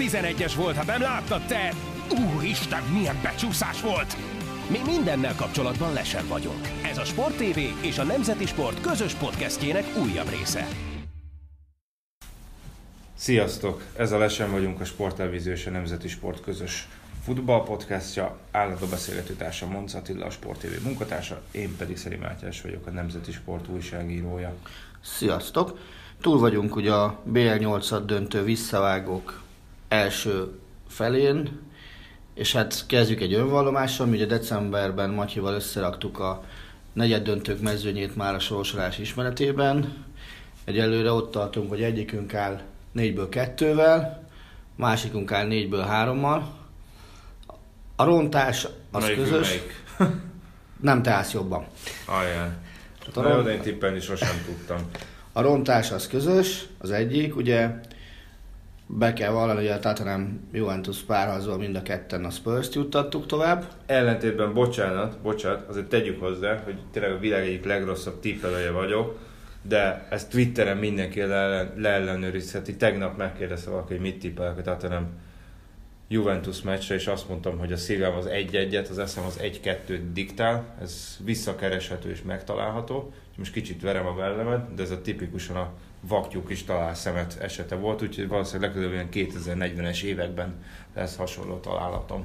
[0.00, 1.72] 11-es volt, ha nem láttad te!
[2.34, 4.16] Úristen, milyen becsúszás volt!
[4.70, 6.68] Mi mindennel kapcsolatban lesen vagyunk.
[6.82, 10.66] Ez a Sport TV és a Nemzeti Sport közös podcastjének újabb része.
[13.14, 13.82] Sziasztok!
[13.96, 16.88] Ez a Lesen vagyunk a Sporttelevízió és a Nemzeti Sport közös
[17.24, 18.38] futballpodcastja.
[18.50, 22.90] Állandó beszélgető társa Monc Attila, a Sport TV munkatársa, én pedig Szeri Mátyás vagyok, a
[22.90, 24.54] Nemzeti Sport újságírója.
[25.02, 25.78] Sziasztok!
[26.20, 29.42] Túl vagyunk ugye a BL8 döntő visszavágók
[29.90, 30.58] első
[30.88, 31.60] felén,
[32.34, 36.44] és hát kezdjük egy önvallomással, mi ugye decemberben Matyival összeraktuk a
[36.92, 40.04] negyed döntők mezőnyét már a sorsolás ismeretében.
[40.64, 42.60] Egyelőre ott tartunk, hogy egyikünk áll
[42.92, 44.28] négyből kettővel,
[44.76, 46.54] másikunk áll négyből hárommal.
[47.96, 49.48] A rontás az Melyikünk közös.
[49.48, 49.84] melyik?
[50.80, 51.66] Nem te állsz jobban.
[52.06, 52.58] Ajjá.
[53.04, 54.78] Hát Na a, jó, ront, de én tippelni sosem tudtam.
[55.32, 57.70] a rontás az közös, az egyik, ugye
[58.98, 63.64] be kell vallani, hogy a Tottenham Juventus párharcban mind a ketten a Spurs-t juttattuk tovább.
[63.86, 69.18] Ellentétben, bocsánat, bocsánat, azért tegyük hozzá, hogy tényleg a világ egyik legrosszabb tippelője vagyok,
[69.62, 72.76] de ezt Twitteren mindenki leellen- leellenőrizheti.
[72.76, 75.08] Tegnap megkérdezte valaki, hogy mit tippelek a Tottenham
[76.08, 80.64] Juventus meccsre, és azt mondtam, hogy a szívem az 1-1-et, az eszem az 1-2-t diktál,
[80.80, 83.12] ez visszakereshető és megtalálható.
[83.36, 87.74] Most kicsit verem a vellemet, de ez a tipikusan a vaktyúk is talál szemet esete
[87.74, 90.54] volt, úgyhogy valószínűleg legközelebb ilyen 2040-es években
[90.94, 92.24] lesz hasonló találatom.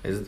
[0.00, 0.20] Ez,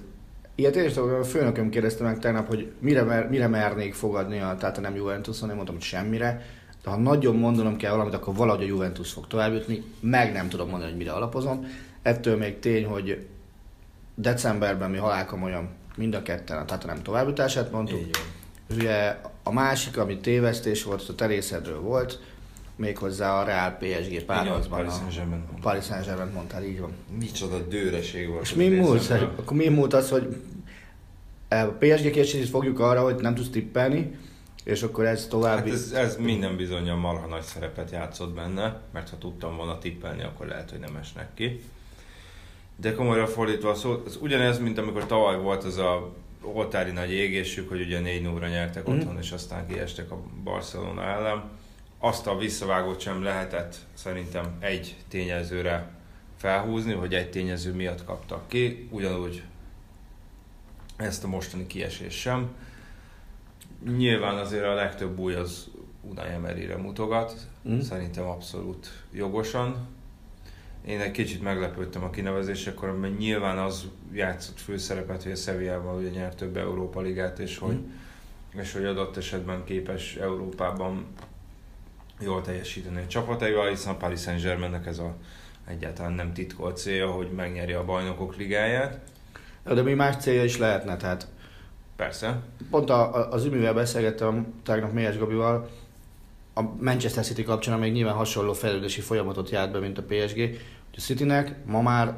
[0.55, 4.57] ilyet én is a főnököm kérdezte meg tegnap, hogy mire, mer, mire mernék fogadni a
[4.59, 6.47] Tottenham Juventuson, én mondtam, hogy semmire.
[6.85, 9.83] De ha nagyon mondanom kell valamit, akkor valahogy a Juventus fog tovább jutni.
[10.01, 11.67] Meg nem tudom mondani, hogy mire alapozom.
[12.03, 13.27] Ettől még tény, hogy
[14.15, 18.01] decemberben mi halálkomolyan mind a ketten a Tottenham továbbjutását mondtuk.
[18.71, 22.21] Ugye a másik, ami tévesztés volt, az a terészedről volt,
[22.87, 24.79] méghozzá a Real PSG párharcban.
[24.79, 25.43] Paris a- Saint-Germain.
[25.57, 26.93] a Paris Saint-Germain mondtál, így van.
[27.19, 28.43] Micsoda dőreség volt.
[28.43, 29.03] És mi múlt?
[29.03, 30.37] Szerint- Akkor mi múlt az, hogy
[31.49, 34.17] a PSG kérdését fogjuk arra, hogy nem tudsz tippelni,
[34.65, 35.71] és akkor ez Hát további...
[35.71, 40.47] ez, ez minden bizonyal marha nagy szerepet játszott benne, mert ha tudtam volna tippelni, akkor
[40.47, 41.61] lehet, hogy nem esnek ki.
[42.77, 46.13] De komolyra fordítva a szó, ez ugyanez, mint amikor tavaly volt az a
[46.43, 51.43] oltári nagy égésük, hogy ugye 4 0 nyertek otthon, és aztán kiestek a Barcelona ellen.
[52.05, 55.91] Azt a visszavágót sem lehetett szerintem egy tényezőre
[56.37, 59.43] felhúzni, hogy egy tényező miatt kaptak ki, ugyanúgy
[60.97, 62.55] ezt a mostani kiesés sem.
[63.97, 65.71] Nyilván azért a legtöbb új az
[66.01, 67.79] Unai Emeryre mutogat, Mm.
[67.81, 69.89] szerintem abszolút jogosan.
[70.87, 76.11] Én egy kicsit meglepődtem a kinevezésekor, mert nyilván az játszott főszerepet, hogy a Sevillával ugye
[76.11, 77.79] nyert több Európa Ligát, és hogy,
[78.55, 81.07] és hogy adott esetben képes Európában
[82.23, 85.15] jól teljesíteni a csapataival, hiszen a Paris Saint-Germainnek ez a
[85.67, 89.01] egyáltalán nem titkolt célja, hogy megnyerje a bajnokok ligáját.
[89.65, 91.27] De mi más célja is lehetne, tehát
[91.97, 95.71] Persze, pont a, a, az Ümivel beszélgettem tegnap Mélyes Gabival,
[96.55, 100.37] a Manchester City kapcsán még nyilván hasonló fejlődési folyamatot járt be, mint a PSG.
[100.39, 102.15] Hogy a Citynek ma már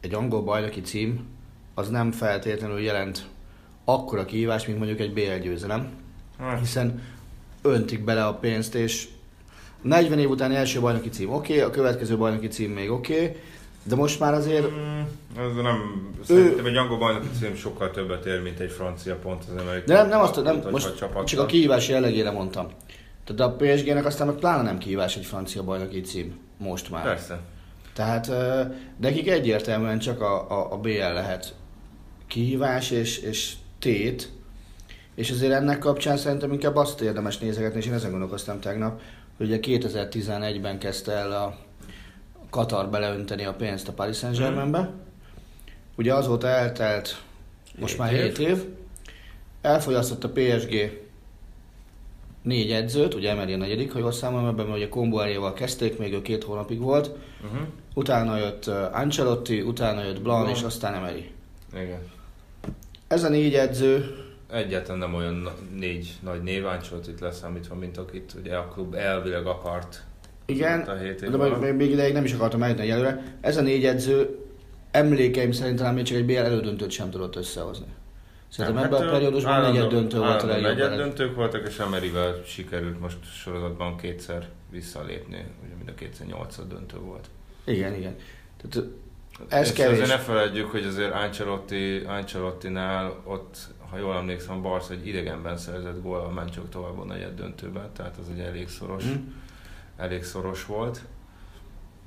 [0.00, 1.26] egy angol bajnoki cím
[1.74, 3.26] az nem feltétlenül jelent
[3.84, 5.90] akkora kihívás, mint mondjuk egy BL győzelem.
[6.38, 7.02] hát, hiszen
[7.62, 9.08] öntik bele a pénzt, és
[9.82, 13.36] 40 év után első bajnoki cím oké, okay, a következő bajnoki cím még oké, okay,
[13.82, 15.00] de most már azért Mm,
[15.36, 19.62] ez nem, szerintem egy angol bajnoki cím sokkal többet ér, mint egy francia pont az
[19.62, 19.86] amerikai.
[19.86, 21.24] De nem, nem azt, nem, most csapattal.
[21.24, 22.68] csak a kihívás jellegére mondtam.
[23.24, 26.38] Tehát a PSG-nek aztán meg pláne nem kihívás egy francia bajnoki cím.
[26.58, 27.02] Most már.
[27.02, 27.40] Persze.
[27.92, 28.62] Tehát ö,
[29.00, 31.54] nekik egyértelműen csak a, a, a BL lehet
[32.26, 34.30] kihívás és, és tét.
[35.14, 39.00] És azért ennek kapcsán szerintem inkább azt érdemes nézegetni, és én ezen gondolkoztam tegnap,
[39.38, 41.56] ugye 2011-ben kezdte el a
[42.50, 44.90] Katar beleönteni a pénzt a Paris Saint-Germainbe.
[45.96, 47.22] Ugye azóta eltelt
[47.78, 48.36] most Hét már év.
[48.36, 48.64] 7 év.
[49.60, 51.04] Elfogyasztott a PSG
[52.42, 56.12] négy edzőt, ugye Emery a negyedik, ha jól számolom ebben, mert ugye Komboáriával kezdték, még
[56.12, 57.10] ő két hónapig volt.
[57.44, 57.66] Uh-huh.
[57.94, 60.58] Utána jött Ancelotti, utána jött Blanc, Blanc.
[60.58, 61.30] és aztán Emery.
[61.74, 62.00] Igen.
[63.08, 64.16] Ez a négy edző,
[64.50, 65.48] Egyáltalán nem olyan
[65.78, 70.04] négy nagy néváncsolt itt leszámítva, mint akit ugye a klub elvileg akart.
[70.46, 73.36] igen, a hét de még, még, ideig nem is akartam eljutni egyelőre.
[73.40, 74.38] Ez a négy edző
[74.90, 77.86] emlékeim szerint talán még csak egy BL elődöntőt sem tudott összehozni.
[78.48, 80.76] Szerintem ebben a periódusban negyed döntő volt a legjobb.
[80.76, 86.68] Negyed döntők voltak, és Emeryvel sikerült most sorozatban kétszer visszalépni, ugye mind a kétszer nyolcad
[86.68, 87.26] döntő volt.
[87.64, 88.16] Igen, igen.
[88.56, 88.88] Tehát
[89.48, 89.92] Ez és kevés.
[89.92, 93.56] azért ne felejtjük, hogy azért Ancelotti, Ancelottinál ott,
[93.90, 98.16] ha jól emlékszem, Barca egy idegenben szerzett gól a mencsok tovább a negyed döntőben, tehát
[98.16, 99.12] az egy elég szoros, Hm.
[99.96, 101.00] elég szoros volt.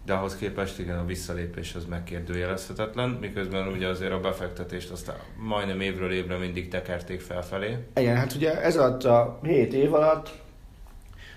[0.05, 5.81] de ahhoz képest igen, a visszalépés az megkérdőjelezhetetlen, miközben ugye azért a befektetést aztán majdnem
[5.81, 7.77] évről évre mindig tekerték felfelé.
[7.95, 10.31] Igen, hát ugye ez alatt a 7 év alatt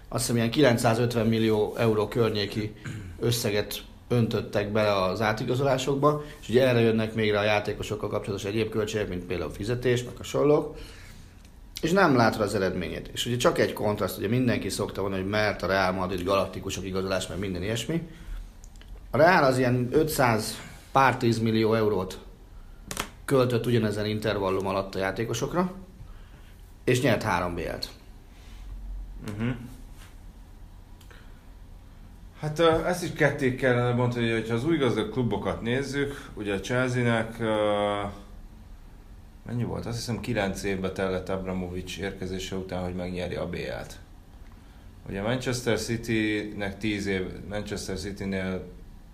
[0.09, 2.75] azt hiszem ilyen 950 millió euró környéki
[3.21, 8.70] összeget öntöttek bele az átigazolásokba, és ugye erre jönnek még rá a játékosokkal kapcsolatos egyéb
[8.70, 10.76] költségek, mint például a fizetés, meg a sorlók,
[11.82, 13.10] és nem látod az eredményét.
[13.12, 16.84] És ugye csak egy kontraszt, ugye mindenki szokta mondani, hogy mert a Real Madrid galaktikusok
[16.84, 18.08] igazolás, meg minden ilyesmi.
[19.10, 20.60] A Real az ilyen 500
[20.93, 22.19] pár 10 millió eurót
[23.25, 25.72] költött ugyanezen intervallum alatt a játékosokra,
[26.84, 27.88] és nyert 3 BL-t.
[29.31, 29.54] Uh-huh.
[32.43, 36.61] Hát ezt is ketté kellene mondani, hogy ha az új gazdag klubokat nézzük, ugye a
[36.61, 37.39] Chelsea-nek
[39.47, 39.87] mennyi volt?
[39.87, 43.99] Azt hiszem 9 évbe tellett Abramovics érkezése után, hogy megnyeri a BL-t.
[45.09, 48.65] Ugye Manchester City-nek 10 év, Manchester City-nél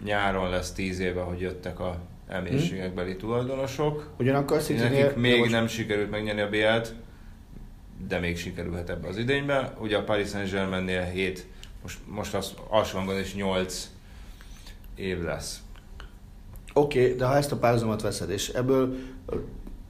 [0.05, 4.11] nyáron lesz 10 éve, hogy jöttek a elmélységekbeli tulajdonosok.
[4.19, 5.51] Ugyanakkor a City Nekik még most...
[5.51, 6.95] nem sikerült megnyerni a BL-t,
[8.09, 9.75] de még sikerülhet ebbe az idénybe.
[9.79, 11.47] Ugye a Paris Saint-Germainnél 7
[11.83, 13.91] most, most az alsó hangon is 8
[14.95, 15.63] év lesz.
[16.73, 18.97] Oké, okay, de ha ezt a párhuzamot veszed, és ebből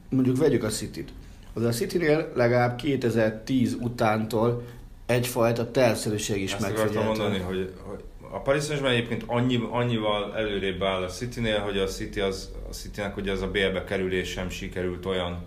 [0.08, 1.12] mondjuk vegyük a City-t.
[1.52, 4.62] Az a City-nél legalább 2010 utántól
[5.06, 6.99] egyfajta tervszerűség is megfigyelhető.
[6.99, 11.79] Ezt mondani, hogy, hogy a Paris Saint-Germain egyébként annyi, annyival előrébb áll a City-nél, hogy
[11.79, 15.43] a City az, a City-nek ugye az a B-be kerülés sem sikerült olyan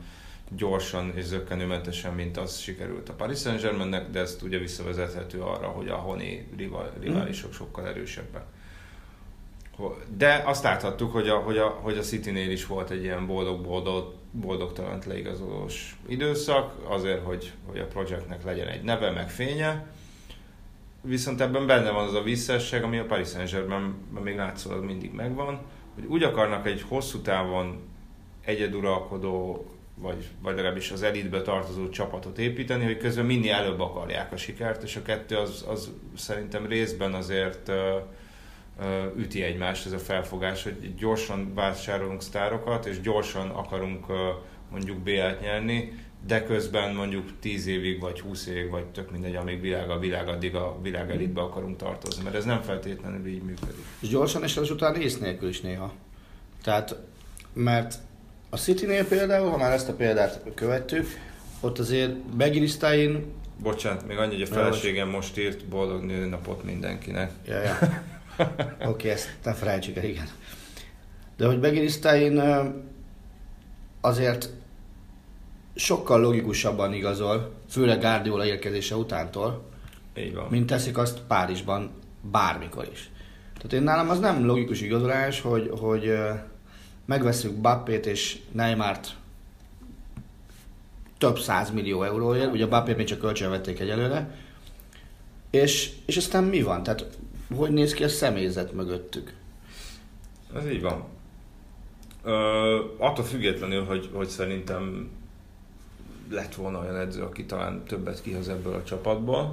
[0.56, 5.88] gyorsan és zöggenőmentesen, mint az sikerült a Paris Saint-Germainnek, de ezt ugye visszavezethető arra, hogy
[5.88, 6.48] a honi
[7.00, 8.44] riválisok sokkal erősebbek.
[10.18, 14.14] De azt láthattuk, hogy a, hogy a, hogy a City-nél is volt egy ilyen boldog-boldog
[14.32, 19.86] boldogtalan leigazolós időszak, azért, hogy, hogy a projektnek legyen egy neve, meg fénye.
[21.02, 23.94] Viszont ebben benne van az a visszaesség, ami a Paris Saint-Germain
[24.24, 25.60] még látszólag mindig megvan,
[25.94, 27.80] hogy úgy akarnak egy hosszú távon
[28.46, 29.66] egyeduralkodó
[30.02, 34.84] vagy, vagy legalábbis az elitbe tartozó csapatot építeni, hogy közben minél előbb akarják a sikert,
[34.84, 37.76] és a kettő az, az szerintem részben azért uh,
[39.18, 44.06] üti egymást ez a felfogás, hogy gyorsan vásárolunk sztárokat, és gyorsan akarunk
[44.72, 45.94] mondjuk BL-t nyerni,
[46.28, 50.28] de közben mondjuk 10 évig, vagy 20 évig, vagy tök mindegy, amíg világ a világ,
[50.28, 53.86] addig a világ elitbe akarunk tartozni, mert ez nem feltétlenül így működik.
[54.00, 55.94] És gyorsan, és után rész nélkül is néha.
[56.64, 56.96] Tehát,
[57.54, 57.98] mert
[58.54, 61.08] a City-nél például, ha már ezt a példát követtük,
[61.60, 63.34] ott azért Begirisztáin...
[63.62, 67.32] Bocsánat, még annyi, hogy a feleségem most írt boldog nőnapot mindenkinek.
[67.48, 67.78] Ja, ja.
[68.38, 70.28] Oké, okay, ezt ne felejtsük el, igen.
[71.38, 72.42] De hogy Begirisztáin
[74.02, 74.50] azért
[75.76, 79.70] sokkal logikusabban igazol, főleg Guardiola érkezése utántól,
[80.18, 80.48] Így van.
[80.50, 81.92] mint teszik azt Párizsban
[82.32, 83.12] bármikor is.
[83.54, 86.14] Tehát én nálam az nem logikus igazolás, hogy, hogy
[87.06, 89.16] megveszünk Bappét és Neymart
[91.18, 94.36] több száz millió euróért, ugye Bappét még csak kölcsön vették egyelőre,
[95.50, 96.84] és, és aztán mi van?
[96.84, 97.18] Tehát
[97.56, 99.34] hogy néz ki a személyzet mögöttük?
[100.56, 101.04] Ez így van.
[102.24, 102.32] Ö,
[102.98, 105.10] attól függetlenül, hogy, hogy szerintem
[106.30, 109.52] lett volna olyan edző, aki talán többet kihoz ebből a csapatból,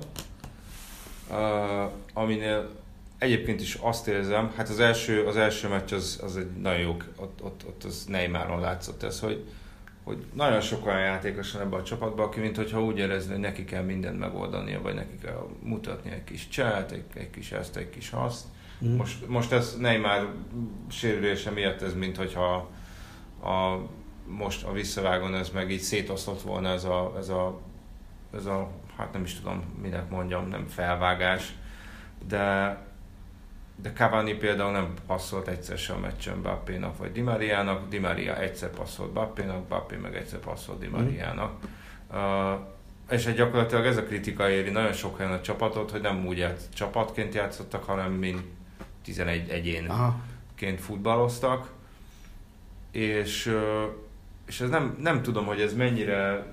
[1.31, 2.71] ö, aminél
[3.19, 6.97] egyébként is azt érzem, hát az első, az első meccs az, az egy nagyon jó,
[7.17, 9.45] ott, ott, ott az Neymaron látszott ez, hogy,
[10.05, 13.65] hogy nagyon sok olyan játékos van ebben a csapatban, aki mintha úgy érezni, hogy neki
[13.65, 17.91] kell mindent megoldania, vagy neki kell mutatni egy kis cselt, egy, egy kis ezt, egy
[17.91, 18.45] kis azt.
[18.85, 18.97] Mm.
[18.97, 20.35] Most, most ez Neymar
[20.91, 22.71] sérülése miatt ez, mint hogyha
[23.43, 23.79] a,
[24.27, 27.61] most a visszavágon ez meg így szétosztott volna ez a, ez a,
[28.35, 31.55] ez a hát nem is tudom, minek mondjam, nem felvágás,
[32.29, 32.77] de
[33.83, 38.39] de Cavani például nem passzolt egyszer sem a meccsen Bappénak vagy Di Mariának, Di Maria
[38.39, 40.97] egyszer passzolt Bappénak, Bappé meg egyszer passzolt Di mhm.
[40.97, 41.53] Mariának.
[41.53, 42.19] Mm.
[42.19, 42.59] Uh,
[43.11, 46.39] és egy gyakorlatilag ez a kritika éri nagyon sok helyen a csapatot, hogy nem úgy
[46.39, 48.43] játsz, csapatként játszottak, hanem mint
[49.03, 51.73] 11 egyénként futballoztak.
[52.91, 53.57] És,
[54.47, 56.47] és ez nem, nem tudom, hogy ez mennyire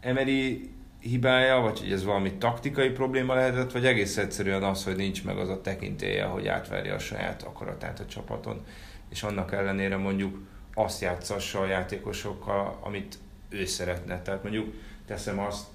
[0.00, 0.71] Emery
[1.02, 5.38] hibája, vagy hogy ez valami taktikai probléma lehetett, vagy egész egyszerűen az, hogy nincs meg
[5.38, 8.64] az a tekintélye, hogy átverje a saját akaratát a csapaton,
[9.10, 10.38] és annak ellenére mondjuk
[10.74, 13.18] azt játszassa a játékosokkal, amit
[13.48, 14.22] ő szeretne.
[14.22, 14.74] Tehát mondjuk
[15.06, 15.66] teszem azt,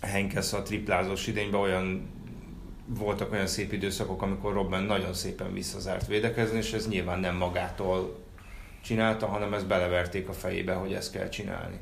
[0.00, 2.10] Henkesz a triplázós idényben olyan
[2.86, 8.24] voltak olyan szép időszakok, amikor Robben nagyon szépen visszazárt védekezni, és ez nyilván nem magától
[8.82, 11.78] csinálta, hanem ezt beleverték a fejébe, hogy ezt kell csinálni.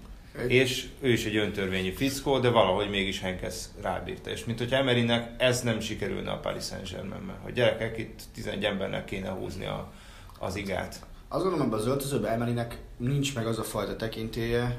[0.49, 4.31] És ő is egy öntörvényű fickó, de valahogy mégis Henkes rábírta.
[4.31, 9.05] És mint hogyha Emerynek ez nem sikerülne a Paris Saint-Germainben, hogy gyerekek, itt 11 embernek
[9.05, 9.93] kéne húzni a,
[10.39, 11.07] az igát.
[11.29, 14.79] Azt gondolom, hogy az öltözőben Emerynek nincs meg az a fajta tekintélye,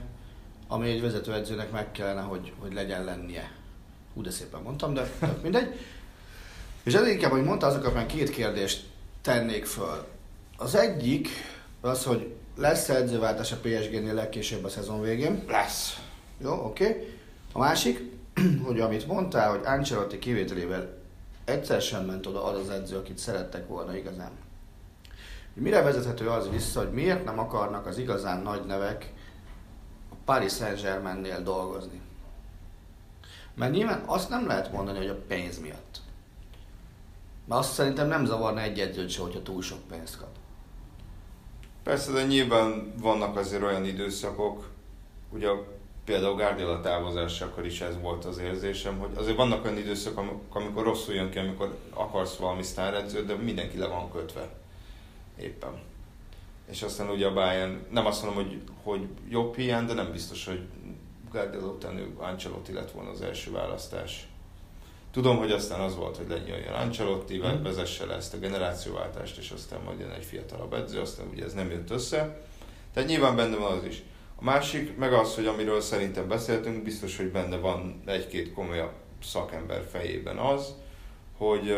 [0.68, 3.52] ami egy vezetőedzőnek meg kellene, hogy, hogy legyen lennie.
[4.14, 5.80] Hú, de szépen mondtam, de tök mindegy.
[6.84, 8.84] És ez inkább, hogy mondta, azok már két kérdést
[9.22, 10.08] tennék föl.
[10.58, 11.30] Az egyik
[11.82, 15.44] az, hogy lesz edzőváltás a PSG-nél legkésőbb a szezon végén?
[15.48, 16.00] Lesz.
[16.38, 16.90] Jó, oké.
[16.90, 17.18] Okay.
[17.54, 18.12] A másik,
[18.66, 20.98] hogy amit mondtál, hogy Ancelotti kivételével
[21.46, 24.32] egyszer sem ment oda az az edző, akit szerettek volna igazán.
[25.54, 29.14] Mire vezethető az vissza, hogy miért nem akarnak az igazán nagy nevek
[30.10, 32.02] a Paris Saint-Germainnél dolgozni?
[33.54, 36.02] Mert nyilván azt nem lehet mondani, hogy a pénz miatt.
[37.46, 40.36] Mert azt szerintem nem zavarna egy edzőt se, hogyha túl sok pénzt kap.
[41.86, 44.70] Persze, de nyilván vannak azért olyan időszakok,
[45.30, 45.48] ugye
[46.06, 51.14] például Guardiola távozásakor is ez volt az érzésem, hogy azért vannak olyan időszakok, amikor rosszul
[51.14, 54.50] jön ki, amikor akarsz valami sztáredzőt, de mindenki le van kötve.
[55.40, 55.80] Éppen.
[56.70, 60.46] És aztán ugye a Bayern, nem azt mondom, hogy, hogy jobb hiány, de nem biztos,
[60.46, 60.62] hogy
[61.32, 64.28] Guardiola után ő Ancelotti lett volna az első választás.
[65.16, 67.64] Tudom, hogy aztán az volt, hogy legyen Ancelotti, mm.
[67.64, 71.54] vezesse le ezt a generációváltást, és aztán majd jön egy fiatalabb edző, aztán ugye ez
[71.54, 72.42] nem jött össze.
[72.94, 74.04] Tehát nyilván benne van az is.
[74.36, 78.92] A másik, meg az, hogy amiről szerintem beszéltünk, biztos, hogy benne van egy-két komolyabb
[79.24, 80.74] szakember fejében az,
[81.38, 81.76] hogy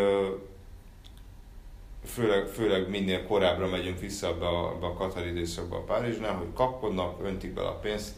[2.05, 6.53] főleg, főleg minél korábbra megyünk vissza be a, be a Katar időszakba a Párizsnál, hogy
[6.53, 8.13] kapkodnak, öntik bele a pénzt,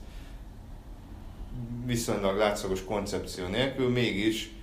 [1.86, 4.58] viszonylag látszagos koncepció nélkül, mégis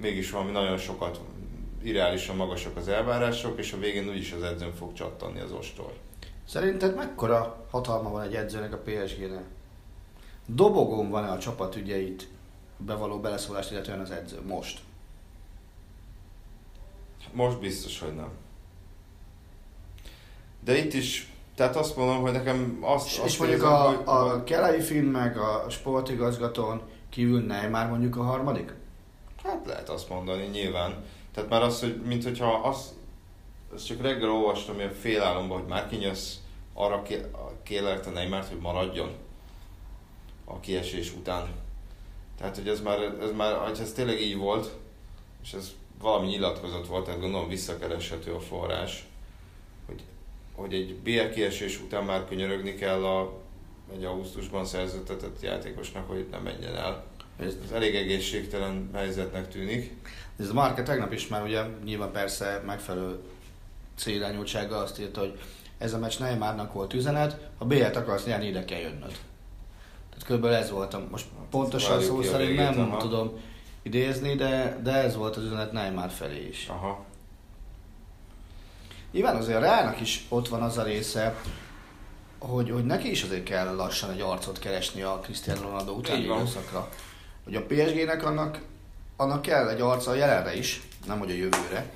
[0.00, 1.20] mégis valami nagyon sokat
[1.82, 5.92] irreálisan magasak az elvárások, és a végén úgyis az edzőn fog csattanni az ostor.
[6.48, 9.42] Szerinted mekkora hatalma van egy edzőnek a PSG-nél?
[10.46, 12.28] Dobogón van-e a csapat ügyeit
[12.76, 14.80] bevaló beleszólást, illetően az edző most?
[17.32, 18.30] Most biztos, hogy nem.
[20.60, 23.06] De itt is, tehát azt mondom, hogy nekem azt...
[23.06, 27.88] És, azt és mondjuk érzem, a, hogy, a Kelly Finn meg a sportigazgatón kívül már
[27.88, 28.72] mondjuk a harmadik?
[29.48, 31.04] Hát lehet azt mondani, nyilván.
[31.34, 32.92] Tehát már az, hogy mint hogyha azt,
[33.74, 36.40] azt csak reggel olvastam ilyen félálomban, hogy már kinyasz
[36.74, 37.02] arra
[37.62, 39.14] kérlelte Neymart, hogy maradjon
[40.44, 41.48] a kiesés után.
[42.38, 44.76] Tehát, hogy ez már, ez már, hogy ez tényleg így volt,
[45.42, 49.06] és ez valami nyilatkozat volt, tehát gondolom visszakereshető a forrás,
[49.86, 50.02] hogy,
[50.54, 53.32] hogy egy BR kiesés után már könyörögni kell a
[53.92, 57.04] egy augusztusban szerződtetett játékosnak, hogy nem menjen el.
[57.40, 59.96] Ez, elég egészségtelen helyzetnek tűnik.
[60.38, 63.18] Ez a Marke tegnap is már ugye nyilván persze megfelelő
[63.96, 65.38] célányultsággal azt írta, hogy
[65.78, 69.18] ez a meccs Neymarnak volt üzenet, ha BL-t akarsz nyerni, ide kell jönnöd.
[70.10, 71.10] Tehát körülbelül ez volt.
[71.10, 72.96] Most hát, pontosan szó szerint nem aha.
[72.96, 73.40] tudom
[73.82, 76.66] idézni, de, de ez volt az üzenet Neymar felé is.
[76.68, 77.04] Aha.
[79.12, 81.34] Nyilván azért a Reálnak is ott van az a része,
[82.38, 86.88] hogy, hogy neki is azért kell lassan egy arcot keresni a Cristiano Ronaldo utáni időszakra
[87.48, 88.60] hogy a PSG-nek annak,
[89.16, 91.90] annak kell egy arca a jelenre is, nem hogy a jövőre.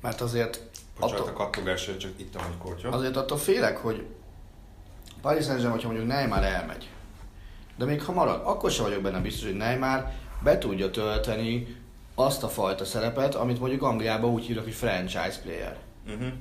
[0.00, 0.60] Mert azért...
[1.00, 2.88] Bocsánat, attól, a kattogásra csak itt a kortya.
[2.88, 4.06] Azért attól félek, hogy
[5.20, 6.88] Paris Saint-Germain, hogyha mondjuk Neymar elmegy,
[7.76, 10.10] de még ha marad, akkor sem vagyok benne biztos, hogy Neymar
[10.42, 11.76] be tudja tölteni
[12.14, 15.78] azt a fajta szerepet, amit mondjuk Angliában úgy hívnak, hogy franchise player.
[16.06, 16.32] Uh-huh.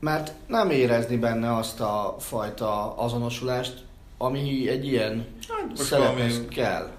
[0.00, 3.84] Mert nem érezni benne azt a fajta azonosulást,
[4.24, 6.90] ami egy ilyen hát, szerephez kell.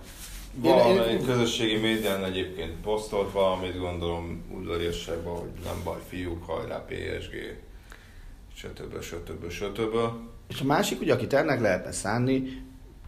[0.53, 1.25] Valamelyik én, én...
[1.25, 7.57] közösségi médián egyébként posztolt valamit, gondolom udvariasságban, hogy nem baj, fiúk, hajrá PSG,
[8.53, 9.01] stb.
[9.01, 9.49] stb.
[9.49, 9.95] stb.
[10.47, 12.63] És a másik, ugye, akit ennek lehetne szánni,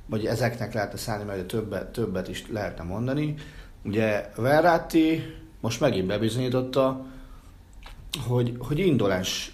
[0.05, 3.35] vagy ezeknek lehetne szánni, mert többet, többet is lehetne mondani,
[3.83, 5.23] ugye Verratti
[5.59, 7.05] most megint bebizonyította,
[8.27, 9.51] hogy, hogy indolás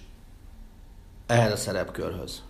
[1.26, 2.44] ehhez a szerepkörhöz.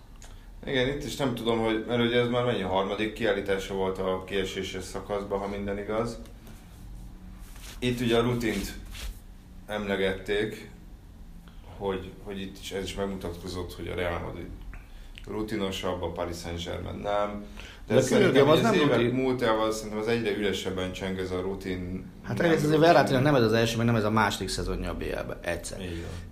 [0.66, 4.24] Igen, itt is nem tudom, hogy, mert ugye ez már mennyi harmadik kiállítása volt a
[4.26, 6.18] kieséses szakaszban, ha minden igaz.
[7.78, 8.74] Itt ugye a rutint
[9.66, 10.70] emlegették,
[11.76, 14.48] hogy, hogy itt is ez is megmutatkozott, hogy a Real Madrid
[15.26, 17.44] rutinosabb, a Paris Saint-Germain nem.
[17.86, 19.14] De, de szerintem az, nem évek rutin.
[19.14, 22.10] múltával szerintem az egyre üresebben cseng ez a rutin.
[22.22, 24.94] Hát egyrészt azért Verratti nem ez az első, meg nem ez a második szezonja a
[24.94, 25.38] BL-be.
[25.40, 25.78] Egyszer.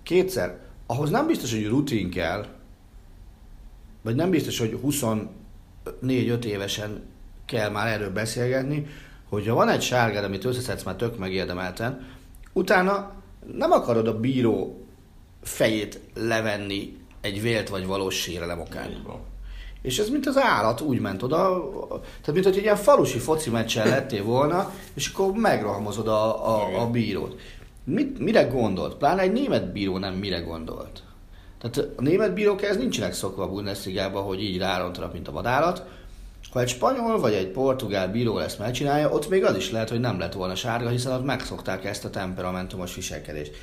[0.03, 0.59] Kétszer.
[0.85, 2.45] Ahhoz nem biztos, hogy rutin kell,
[4.03, 4.79] vagy nem biztos, hogy
[6.03, 7.01] 24-5 évesen
[7.45, 8.87] kell már erről beszélgetni,
[9.29, 12.07] hogyha van egy sárgád, amit összeszedsz már tök megérdemelten,
[12.53, 13.11] utána
[13.53, 14.85] nem akarod a bíró
[15.41, 19.05] fejét levenni egy vélt vagy valós sérelem okán.
[19.81, 23.49] És ez mint az állat úgy ment oda, tehát mint hogy egy ilyen falusi foci
[23.49, 27.39] meccsen lettél volna, és akkor megrohamozod a, a, a bírót.
[27.83, 28.95] Mit, mire gondolt?
[28.95, 31.03] Pláne egy német bíró nem mire gondolt.
[31.63, 35.83] Tehát a német bírók ez nincsenek szokva a Bundesligába, hogy így rárontanak, mint a vadállat.
[36.51, 39.99] Ha egy spanyol vagy egy portugál bíró ezt megcsinálja, ott még az is lehet, hogy
[39.99, 43.55] nem lett volna sárga, hiszen ott megszokták ezt a temperamentumos viselkedést.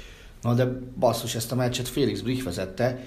[0.43, 0.65] Na de
[0.99, 3.01] basszus, ezt a meccset Félix Brich vezette,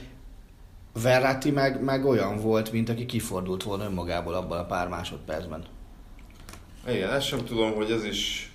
[1.01, 5.63] Verratti meg, meg olyan volt, mint aki kifordult volna önmagából abban a pár másodpercben.
[6.87, 8.51] Igen, ezt sem tudom, hogy ez is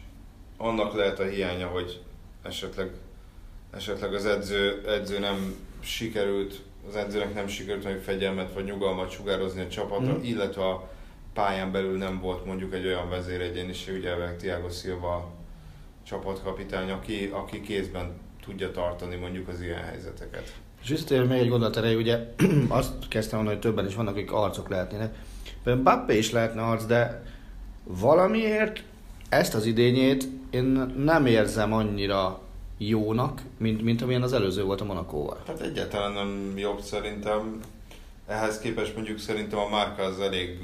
[0.57, 2.01] annak lehet a hiánya, hogy
[2.43, 2.91] esetleg,
[3.71, 9.61] esetleg az edző, edző nem sikerült, az edzőnek nem sikerült hogy fegyelmet vagy nyugalmat sugározni
[9.61, 10.23] a csapatra, mm.
[10.23, 10.91] illetve a
[11.33, 15.33] pályán belül nem volt mondjuk egy olyan vezéregyéniség, ugye Tiago Silva
[16.03, 18.13] csapatkapitány, aki, aki kézben
[18.45, 20.53] tudja tartani mondjuk az ilyen helyzeteket.
[20.83, 22.35] És visszatérve még egy gondolat erre, ugye
[22.69, 25.15] azt kezdtem mondani, hogy többen is vannak, akik arcok lehetnének.
[25.83, 27.23] Bappe is lehetne arc, de
[27.85, 28.83] valamiért
[29.29, 30.65] ezt az idényét én
[30.97, 32.41] nem érzem annyira
[32.79, 35.43] jónak, mint, mint amilyen az előző volt a Monakóval.
[35.47, 37.61] Hát egyáltalán nem jobb szerintem.
[38.27, 40.59] Ehhez képest mondjuk szerintem a márka az elég,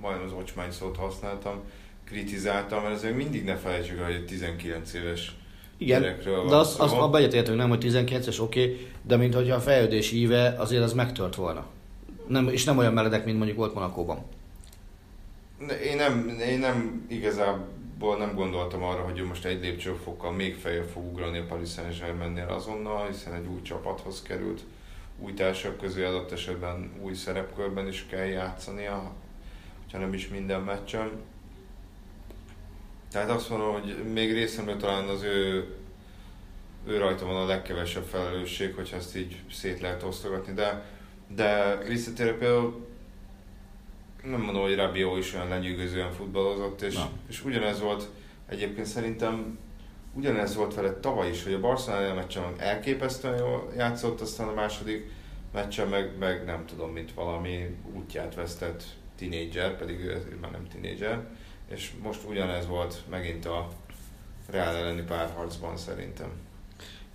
[0.00, 1.60] majdnem az ocsmány szót használtam,
[2.04, 5.34] kritizáltam, mert azért mindig ne felejtsük, hogy egy 19 éves
[5.78, 6.02] igen,
[6.48, 10.12] de az, az abban egyetértünk, nem, hogy 19-es oké, okay, de mint hogyha a fejlődés
[10.12, 11.66] íve azért az megtört volna.
[12.26, 14.18] Nem, és nem olyan meredek, mint mondjuk volt Monakóban.
[15.84, 20.88] Én nem, én nem igazából nem gondoltam arra, hogy ő most egy lépcsőfokkal még feljebb
[20.88, 24.60] fog ugrani a Paris Saint-Germainnél azonnal, hiszen egy új csapathoz került,
[25.18, 29.12] új társak közé adott esetben új szerepkörben is kell játszania,
[29.92, 31.10] ha nem is minden meccsen.
[33.10, 35.66] Tehát azt mondom, hogy még részemről talán az ő,
[36.86, 40.84] ő rajta van a legkevesebb felelősség, hogyha ezt így szét lehet osztogatni, de,
[41.28, 42.85] de visszatérve például
[44.30, 48.08] nem mondom, hogy Rabió is olyan lenyűgözően futballozott, és, és ugyanez volt
[48.48, 49.58] egyébként szerintem
[50.12, 55.10] ugyanez volt vele tavaly is, hogy a Barcelona meccsen elképesztően jól játszott, aztán a második
[55.52, 58.84] meccsen meg, meg nem tudom, mint valami útját vesztett
[59.16, 61.24] tinédzser, pedig ő már nem tinédzser
[61.68, 63.68] és most ugyanez volt megint a
[64.50, 66.28] Real elleni párharcban szerintem.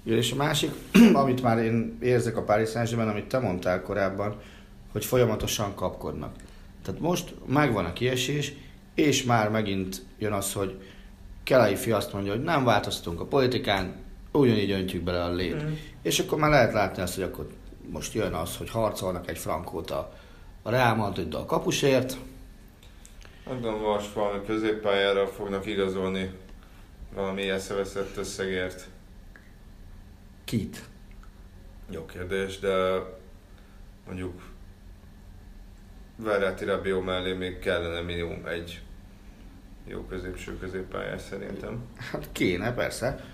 [0.04, 0.72] Ja, és a másik,
[1.14, 4.42] amit már én érzek a Paris saint amit te mondtál korábban,
[4.92, 6.36] hogy folyamatosan kapkodnak.
[6.84, 8.54] Tehát most megvan a kiesés,
[8.96, 10.82] és már megint jön az, hogy
[11.44, 13.96] Kelai fi azt mondja, hogy nem változtunk a politikán,
[14.32, 15.63] ugyanígy öntjük bele a lét.
[15.63, 15.74] Mm.
[16.02, 17.48] És akkor már lehet látni azt, hogy akkor
[17.89, 20.13] most jön az, hogy harcolnak egy frankót a,
[20.62, 22.17] a Real madrid a kapusért,
[23.46, 26.32] nem tudom, most valami középpályára fognak igazolni
[27.13, 28.88] valami eszeveszett összegért.
[30.44, 30.84] Kit?
[31.89, 33.04] Jó kérdés, de
[34.06, 34.41] mondjuk
[36.24, 38.82] Verratti Rabió mellé még kellene minimum egy
[39.88, 41.84] jó középső középpályás szerintem.
[42.12, 43.26] Hát kéne, persze.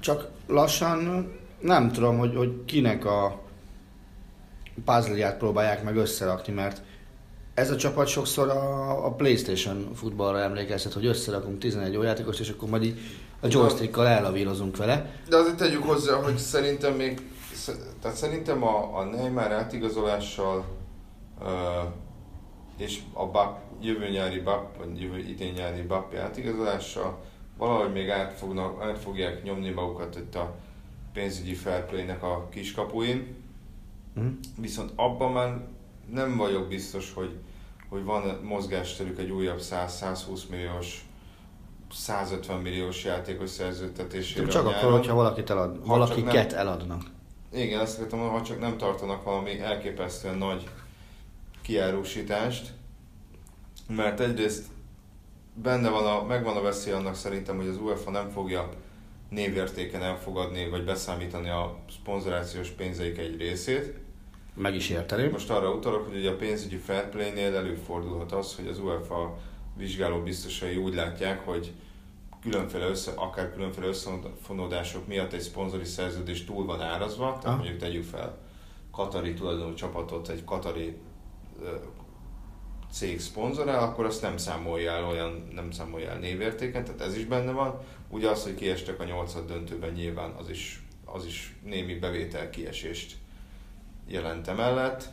[0.00, 1.28] Csak lassan
[1.60, 3.42] nem tudom, hogy, hogy kinek a
[4.84, 6.82] puzzle próbálják meg összerakni, mert
[7.54, 12.48] ez a csapat sokszor a, a Playstation futballra emlékeztet, hogy összerakunk 11 olyan játékost, és
[12.48, 12.98] akkor majd így
[13.40, 15.10] a joystickkal ellavírozunk vele.
[15.28, 17.20] De azért tegyük hozzá, hogy szerintem még,
[18.00, 20.64] tehát szerintem a, a Neymar átigazolással
[21.40, 21.46] uh,
[22.76, 27.22] és a BAP, jövő nyári BAP, vagy jövő idén nyári BAP átigazolással
[27.56, 30.54] valahogy még át, fognak, át fogják nyomni magukat itt a
[31.12, 33.36] pénzügyi fair play-nek a kiskapuin.
[34.20, 34.28] Mm.
[34.58, 35.66] Viszont abban már
[36.12, 37.34] nem vagyok biztos, hogy,
[37.88, 41.04] hogy van mozgásterük egy újabb 100-120 milliós
[41.92, 44.46] 150 milliós játékos szerződtetésére.
[44.46, 47.02] Csak akkor, hogyha valakit elad, ha valakiket nem, eladnak.
[47.52, 50.68] Igen, azt akartam ha csak nem tartanak valami elképesztően nagy
[51.64, 52.72] kiárusítást,
[53.88, 54.66] mert egyrészt
[55.54, 58.68] benne van a, megvan a veszély annak szerintem, hogy az UEFA nem fogja
[59.28, 63.94] névértéken elfogadni, vagy beszámítani a szponzorációs pénzeik egy részét,
[64.54, 65.30] meg is érteném.
[65.30, 69.38] Most arra utalok, hogy ugye a pénzügyi fair play-nél előfordulhat az, hogy az UEFA
[69.76, 71.72] vizsgáló biztosai úgy látják, hogy
[72.42, 77.56] különféle össze, akár különféle összefonódások miatt egy szponzori szerződés túl van árazva, tehát ah.
[77.56, 78.38] mondjuk tegyük fel
[78.90, 80.96] Katari tulajdonú csapatot egy Katari
[82.94, 87.24] cég szponzorál, akkor azt nem számolja el olyan, nem számolja el névértéken, tehát ez is
[87.24, 87.80] benne van.
[88.08, 93.16] Ugye az, hogy kiestek a nyolcad döntőben nyilván az is, az is némi bevétel kiesést
[94.06, 95.08] jelent emellett.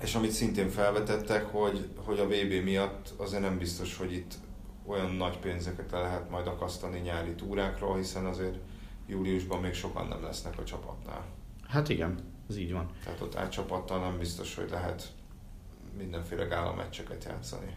[0.00, 4.34] És amit szintén felvetettek, hogy, hogy a VB miatt azért nem biztos, hogy itt
[4.86, 8.56] olyan nagy pénzeket le lehet majd akasztani nyári túrákról, hiszen azért
[9.06, 11.24] júliusban még sokan nem lesznek a csapatnál.
[11.68, 12.35] Hát igen.
[12.48, 12.90] Ez így van.
[13.04, 15.12] Tehát ott átcsapattal nem biztos, hogy lehet
[15.98, 17.74] mindenféle gála meccseket játszani.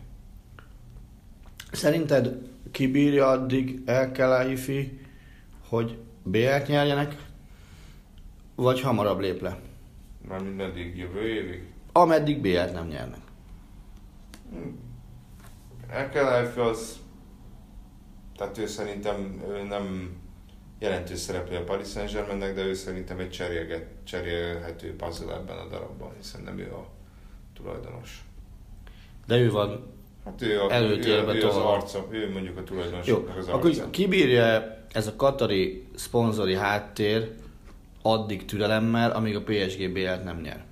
[1.71, 4.99] Szerinted kibírja addig El Khelaifi,
[5.67, 7.25] hogy BL-t nyerjenek,
[8.55, 9.59] vagy hamarabb lép le?
[10.27, 11.71] Már mindeddig jövő évig.
[11.91, 13.19] Ameddig BL-t nem nyernek.
[15.89, 16.99] Elkelájfi az,
[18.37, 20.15] tehát ő szerintem ő nem
[20.79, 26.11] jelentős szereplő a Paris saint de ő szerintem egy cserélget, cserélhető puzzle ebben a darabban,
[26.17, 26.87] hiszen nem ő a
[27.53, 28.23] tulajdonos.
[29.25, 31.73] De ő van Hát ő, a, előtérbe ő, ő az tolva.
[31.73, 33.89] arca, ő mondjuk a tulajdonosnak az akkor arca.
[33.89, 37.35] kibírja ez a katari szponzori háttér
[38.01, 40.63] addig türelemmel, amíg a PSG BL-t nem nyer?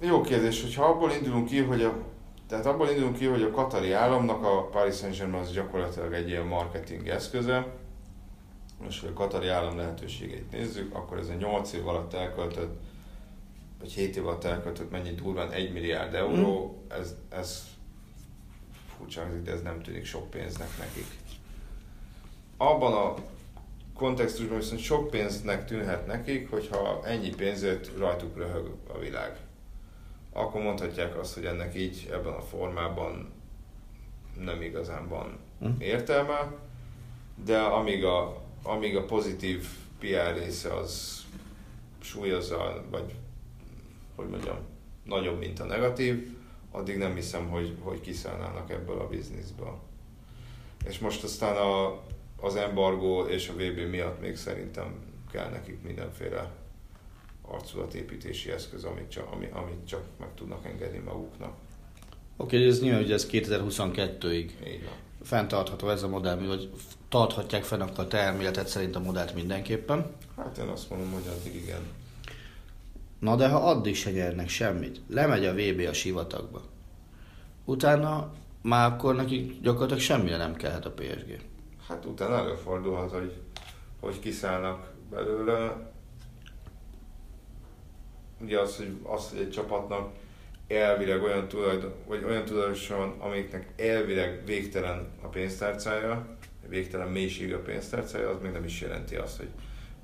[0.00, 1.94] Jó kérdés, hogyha abból indulunk ki, hogy a
[2.48, 6.46] tehát abból indulunk ki, hogy a katari államnak a Paris Saint-Germain az gyakorlatilag egy ilyen
[6.46, 7.66] marketing eszköze.
[8.84, 12.80] Most, hogy a katari állam lehetőségeit nézzük, akkor ez a 8 év alatt elköltött,
[13.78, 17.64] vagy 7 év alatt elköltött mennyi durván 1 milliárd euró, ez, ez
[18.96, 21.06] furcsa de ez nem tűnik sok pénznek nekik.
[22.56, 23.14] Abban a
[23.94, 29.45] kontextusban viszont sok pénznek tűnhet nekik, hogyha ennyi pénzért rajtuk röhög a világ
[30.36, 33.32] akkor mondhatják azt, hogy ennek így ebben a formában
[34.38, 35.68] nem igazán van Hm.
[35.78, 36.54] értelme,
[37.44, 39.66] de amíg a, amíg a pozitív
[39.98, 41.24] PR része az
[42.00, 43.14] súlyozza, vagy
[44.14, 44.56] hogy mondjam,
[45.02, 46.36] nagyobb, mint a negatív,
[46.70, 49.78] addig nem hiszem, hogy, hogy kiszállnának ebből a bizniszből.
[50.84, 52.00] És most aztán a,
[52.40, 54.94] az embargó és a VB miatt még szerintem
[55.30, 56.50] kell nekik mindenféle
[57.50, 61.54] arculatépítési eszköz, amit csak, ami, amit csak meg tudnak engedni maguknak.
[62.36, 64.94] Oké, okay, ez nyilván, hogy ez 2022-ig Így van.
[65.22, 66.70] fenntartható ez a modell, vagy
[67.08, 70.06] tarthatják fenn akkor a te elméletet szerint a modellt mindenképpen.
[70.36, 71.80] Hát én azt mondom, hogy addig igen.
[73.18, 76.62] Na de ha addig se nyernek semmit, lemegy a VB a sivatagba.
[77.64, 78.32] Utána
[78.62, 81.40] már akkor nekik gyakorlatilag semmire nem kellhet a PSG.
[81.88, 83.32] Hát utána előfordulhat, hogy,
[84.00, 85.90] hogy kiszállnak belőle.
[88.40, 90.12] Ugye az, hogy, az, hogy egy csapatnak
[90.68, 96.26] elvileg olyan tulajdon, vagy olyan tulajdonosa van, amiknek elvileg végtelen a pénztárcája,
[96.68, 99.48] végtelen mélység a pénztárcája, az még nem is jelenti azt, hogy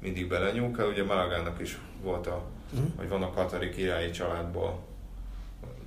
[0.01, 0.89] mindig belenyúl kell.
[0.89, 2.43] Ugye Malagának is volt a,
[2.75, 2.83] Mhm.
[2.97, 4.79] vagy van a katari királyi családból,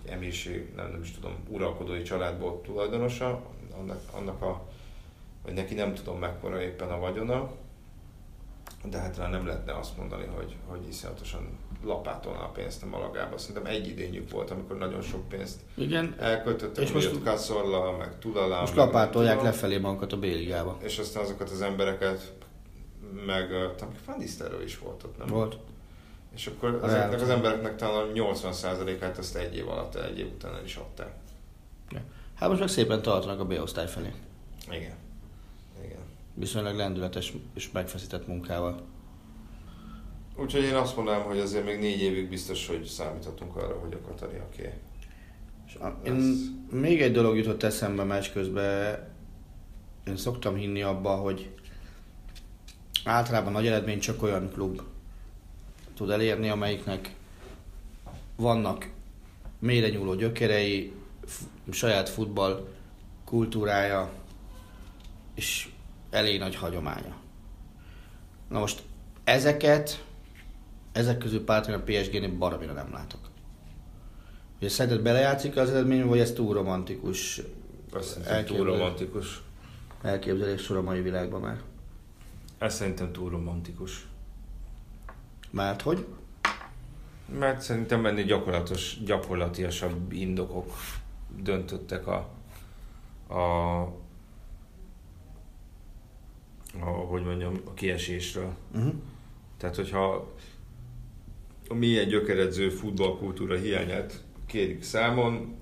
[0.06, 3.42] egy emírség, nem, nem is tudom, uralkodói családból tulajdonosa,
[3.78, 4.68] annak, annak a,
[5.44, 7.52] vagy neki nem tudom mekkora éppen a vagyona,
[8.90, 13.38] de hát rá nem lehetne azt mondani, hogy, hogy iszonyatosan lapátolna a pénzt a Malagába.
[13.38, 18.60] Szerintem egy idényük volt, amikor nagyon sok pénzt Igen, elköltöttek, És most- Kasszorla, meg Tudalá.
[18.60, 20.78] most meg lapátolják lefelé magukat a B-ligába.
[20.82, 22.34] És aztán azokat az embereket,
[23.26, 25.28] meg talán Van Nistelrooy is volt ott, nem?
[25.28, 25.58] Volt.
[26.36, 30.28] És akkor A ezeknek az embereknek talán a 80%-át azt egy év alatt, egy év
[30.28, 31.14] után el is adták.
[32.36, 34.12] Hát most meg szépen tartanak a B-osztály felé.
[34.70, 34.96] Igen.
[35.84, 36.00] Igen.
[36.34, 38.82] Viszonylag lendületes és megfeszített munkával.
[40.38, 44.08] Úgyhogy én azt mondanám, hogy azért még négy évig biztos, hogy számíthatunk arra, hogy a
[44.08, 44.74] Katariaké.
[45.68, 46.14] És a- Én,
[46.72, 49.08] még egy dolog jutott eszembe meccs közben.
[50.08, 51.50] Én szoktam hinni abba, hogy
[53.04, 54.82] általában nagy eredmény csak olyan klub
[55.96, 57.14] tud elérni, amelyiknek
[58.36, 58.90] vannak
[59.60, 60.92] mélyre nyúló gyökerei,
[61.26, 62.68] f- saját futball
[63.26, 64.12] kultúrája
[65.36, 65.70] és
[66.10, 67.16] elég nagy hagyománya.
[68.50, 68.84] Na most
[69.24, 70.04] ezeket,
[70.96, 73.20] ezek közül párton a PSG-nél baromira nem látok.
[74.58, 77.42] Ugye szerinted belejátszik az eredmény, vagy ez túl romantikus
[77.94, 79.42] Azt szerintem túl romantikus.
[80.02, 81.62] elképzelés sor a mai világban már?
[82.58, 84.08] Ez szerintem túl romantikus.
[85.52, 86.06] Mert hogy?
[87.40, 90.74] Mert szerintem ennél gyakorlatos, gyakorlatiasabb indokok
[91.42, 92.30] döntöttek a,
[93.28, 93.82] a,
[96.80, 98.54] a hogy mondjam, a kiesésről.
[98.76, 98.94] Uh-huh.
[99.58, 100.34] Tehát, hogyha
[101.68, 105.56] a milyen gyökeredző futballkultúra hiányát kérik számon,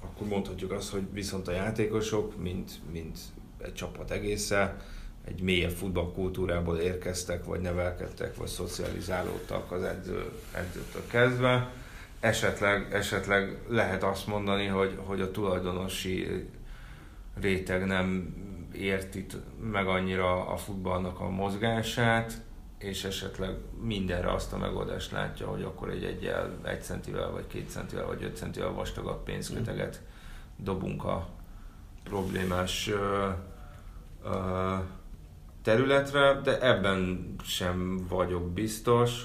[0.00, 3.18] akkor mondhatjuk azt, hogy viszont a játékosok, mint, mint
[3.58, 4.76] egy csapat egésze,
[5.24, 11.72] egy mélyebb futballkultúrából érkeztek, vagy nevelkedtek, vagy szocializálódtak az edző, edzőtől kezdve.
[12.20, 16.46] Esetleg, esetleg lehet azt mondani, hogy, hogy a tulajdonosi
[17.40, 18.34] réteg nem
[18.72, 19.36] érti t-
[19.70, 22.44] meg annyira a futballnak a mozgását,
[22.78, 27.70] és esetleg mindenre azt a megoldást látja, hogy akkor egy egyel, egy centivel, vagy két
[27.70, 30.02] centivel, vagy öt centivel vastagabb pénzköteget
[30.56, 31.28] dobunk a
[32.04, 33.28] problémás ö,
[34.24, 34.74] ö,
[35.62, 39.24] területre, de ebben sem vagyok biztos,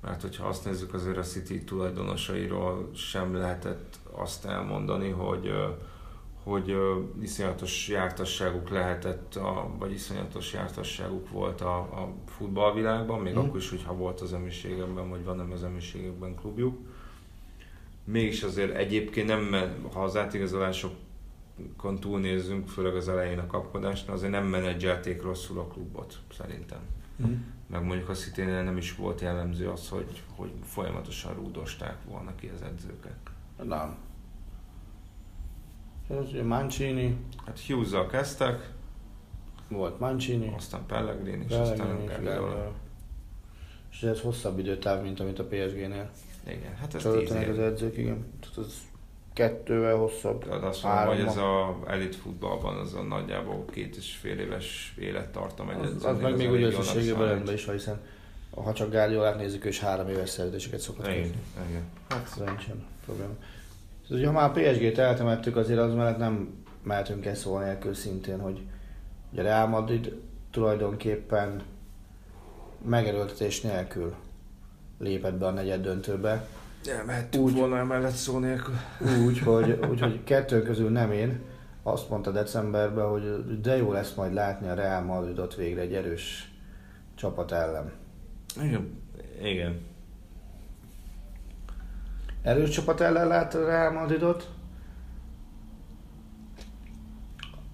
[0.00, 5.52] mert hogyha azt nézzük, azért a City tulajdonosairól sem lehetett azt elmondani, hogy
[6.44, 6.76] hogy
[7.22, 13.36] iszonyatos jártasságuk lehetett, a, vagy iszonyatos jártasságuk volt a, a futballvilágban, még mm.
[13.36, 16.78] akkor is, hogyha volt az emlőségekben, vagy van nem az emlőségekben klubjuk.
[18.04, 24.46] Mégis azért egyébként nem, ha az átigazolásokon túlnézzünk, főleg az elején a kapkodásnál, azért nem
[24.46, 26.80] menedzselték rosszul a klubot, szerintem.
[27.26, 27.34] Mm.
[27.66, 32.50] Meg mondjuk a city nem is volt jellemző az, hogy, hogy folyamatosan rúdosták volna ki
[32.54, 33.16] az edzőket.
[33.56, 33.96] Nem
[36.08, 37.16] ez ugye Mancini.
[37.46, 38.70] Hát hughes kezdtek.
[39.68, 40.52] Volt Mancini.
[40.56, 42.72] Aztán Pellegrini, és aztán Guardiola.
[43.90, 46.10] És ez hosszabb időtáv, mint amit a PSG-nél.
[46.46, 48.26] Igen, hát ez Csalódtanak az edzők, igen.
[48.40, 48.74] Tehát az
[49.32, 50.44] kettővel hosszabb.
[50.44, 54.94] Tehát azt mondom, hogy ez a elit futballban az a nagyjából két és fél éves
[54.98, 58.00] élettartam egy Az, az meg még úgy összességében rendben is, hiszen
[58.50, 61.32] ha csak Guardiolát nézzük, is három éves szerződéseket szokott Igen,
[61.68, 61.82] igen.
[62.08, 62.84] Hát ez nincsen
[64.08, 64.30] probléma.
[64.32, 68.62] Szóval, hogyha már PSG-t eltemettük, azért az mellett nem mehetünk el szó nélkül szintén, hogy
[69.36, 71.62] a Real Madrid tulajdonképpen
[72.88, 74.14] megerőltetés nélkül
[74.98, 76.46] lépett be a negyed döntőbe.
[76.98, 78.74] Elmehettünk úgy, volna emellett szó nélkül.
[79.26, 81.40] Úgy, hogy, úgy, hogy kettő közül nem én.
[81.82, 86.52] Azt mondta decemberben, hogy de jó lesz majd látni a Real Madridot végre egy erős
[87.14, 87.92] csapat ellen.
[88.62, 89.02] Igen.
[89.42, 89.93] Igen
[92.44, 94.50] erős csapat ellen lát a Real Madridot,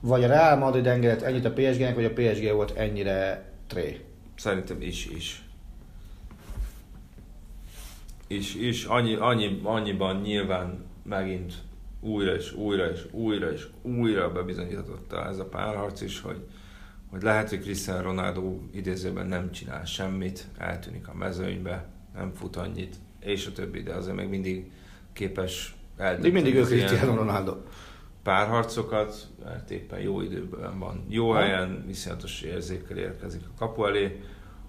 [0.01, 4.05] vagy a Real Madrid engedett ennyit a PSG-nek, vagy a PSG volt ennyire tré?
[4.37, 5.45] Szerintem is, is.
[8.27, 11.55] És, és annyi, annyi, annyiban nyilván megint
[12.01, 16.47] újra és újra és újra és újra bebizonyította ez a párharc is, hogy,
[17.11, 22.97] hogy lehet, hogy Cristiano Ronaldo idézőben nem csinál semmit, eltűnik a mezőnybe, nem fut annyit,
[23.21, 24.71] és a többi, de azért még mindig
[25.13, 26.33] képes eldönteni.
[26.33, 27.57] Még mindig ő Cristiano Ronaldo.
[28.23, 31.39] Párharcokat, mert éppen jó időben van, jó ha?
[31.39, 34.21] helyen, viszonyatos érzékkel érkezik a kapu elé,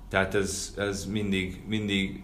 [0.09, 2.23] tehát ez, ez mindig, mindig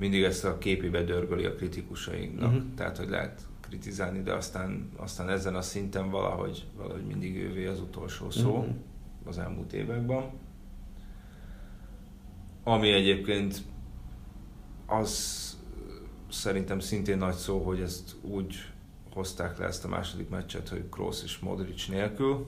[0.00, 2.52] mindig ezt a képébe dörgöli a kritikusainknak.
[2.52, 2.74] Uh-huh.
[2.74, 7.80] Tehát, hogy lehet kritizálni, de aztán, aztán ezen a szinten valahogy, valahogy mindig ővé az
[7.80, 8.74] utolsó szó uh-huh.
[9.24, 10.30] az elmúlt években.
[12.64, 13.62] Ami egyébként
[14.90, 15.38] az
[16.30, 18.54] szerintem szintén nagy szó, hogy ezt úgy
[19.12, 22.46] hozták le ezt a második meccset, hogy Kroos és Modric nélkül,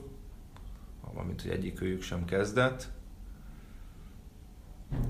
[1.13, 2.87] valamint, hogy egyikőjük sem kezdett.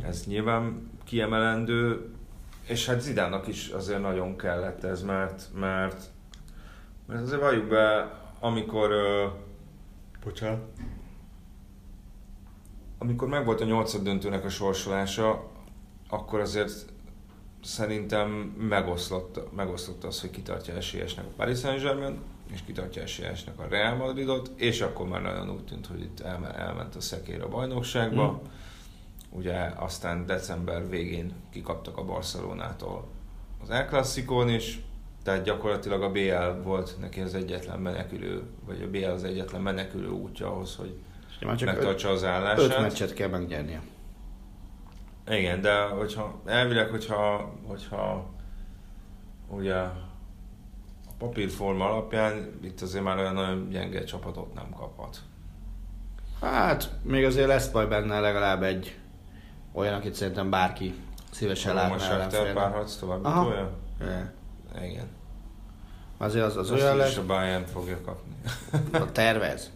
[0.03, 2.09] Ez nyilván kiemelendő,
[2.67, 6.03] és hát Zidának is azért nagyon kellett ez, mert, mert,
[7.07, 9.31] mert azért valljuk be, amikor uh,
[10.23, 10.61] bocsánat,
[12.97, 15.51] amikor megvolt a nyolcad döntőnek a sorsolása,
[16.09, 16.92] akkor azért
[17.63, 18.29] szerintem
[18.69, 22.17] megoszlott, megoszlott az, hogy kitartja esélyesnek a Paris Saint-Germain,
[22.53, 26.19] és kitartja esélyesnek a Real Madridot, és akkor már nagyon úgy tűnt, hogy itt
[26.55, 28.31] elment a szekér a bajnokságba.
[28.31, 28.47] Mm.
[29.29, 33.07] Ugye aztán december végén kikaptak a Barcelonától
[33.61, 34.81] az El Clasico-n is,
[35.23, 40.09] tehát gyakorlatilag a BL volt neki az egyetlen menekülő, vagy a BL az egyetlen menekülő
[40.09, 40.95] útja ahhoz, hogy
[41.65, 42.59] megtartsa az állását.
[42.59, 43.81] Öt meccset kell megnyernie.
[45.27, 48.29] Igen, de hogyha elvileg, hogyha, hogyha
[49.47, 49.93] ugye a
[51.17, 55.17] papírforma alapján itt azért már olyan nagyon gyenge csapatot nem kaphat.
[56.41, 58.99] Hát, még azért lesz majd benne legalább egy
[59.73, 60.93] olyan, akit szerintem bárki
[61.31, 63.53] szívesen látna Most Shakhtar párharc tovább Aha.
[63.99, 64.27] Yeah.
[64.89, 65.07] Igen.
[66.17, 67.17] Azért az, az olyan lesz.
[67.17, 68.35] a Bayern fogja kapni.
[68.91, 69.71] a tervez.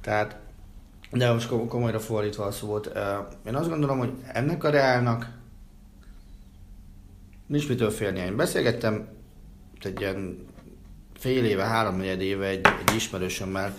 [0.00, 0.36] Tehát
[1.10, 2.90] de most komolyra fordítva a szót.
[3.46, 5.38] Én azt gondolom, hogy ennek a reálnak
[7.46, 8.18] nincs mitől félni.
[8.18, 9.08] Én beszélgettem
[9.80, 10.46] egy ilyen
[11.14, 13.74] fél éve, három éve egy, egy ismerősömmel,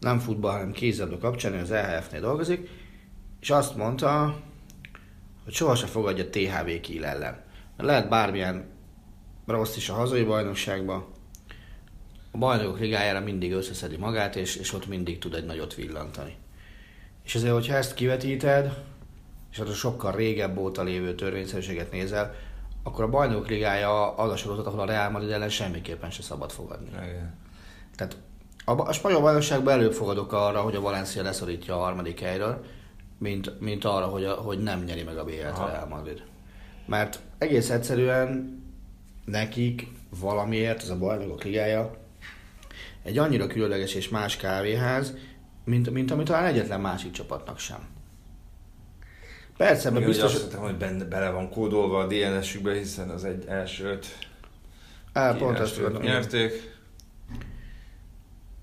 [0.00, 2.68] nem futball, hanem kézzelő kapcsán, az EHF-nél dolgozik,
[3.40, 4.40] és azt mondta,
[5.44, 7.44] hogy sohasem fogadja THV Kiel ellen.
[7.76, 8.64] Lehet bármilyen
[9.46, 11.06] rossz is a hazai bajnokságban,
[12.30, 16.36] a bajnokok ligájára mindig összeszedi magát, és, és ott mindig tud egy nagyot villantani.
[17.26, 18.72] És ezért, hogyha ezt kivetíted,
[19.52, 22.34] és az a sokkal régebb óta lévő törvényszerűséget nézel,
[22.82, 26.50] akkor a bajnok ligája az a sorozat, ahol a Real Madrid ellen semmiképpen se szabad
[26.50, 26.88] fogadni.
[26.88, 27.34] Igen.
[27.96, 28.16] Tehát
[28.64, 32.64] a, a spanyol bajnokságban előbb fogadok arra, hogy a Valencia leszorítja a harmadik helyről,
[33.18, 36.22] mint, mint arra, hogy, a, hogy nem nyeri meg a BL-t a Real Madrid.
[36.86, 38.60] Mert egész egyszerűen
[39.24, 39.88] nekik
[40.20, 41.96] valamiért, ez a bajnokok ligája,
[43.02, 45.14] egy annyira különleges és más kávéház,
[45.66, 47.78] mint, mint amit talán egyetlen másik csapatnak sem.
[49.56, 50.34] Persze, mert biztos...
[50.34, 54.06] azt hittem, hogy benne, bele van kódolva a DNS-ükbe, hiszen az egy első öt
[55.12, 56.02] Á, pont tudom.
[56.02, 56.78] nyerték.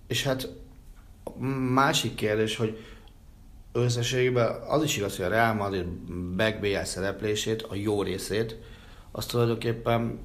[0.08, 0.50] És hát
[1.24, 2.86] a másik kérdés, hogy
[3.72, 5.86] összességében az is igaz, hogy a Real Madrid
[6.36, 8.58] back BL szereplését, a jó részét,
[9.12, 10.20] azt tulajdonképpen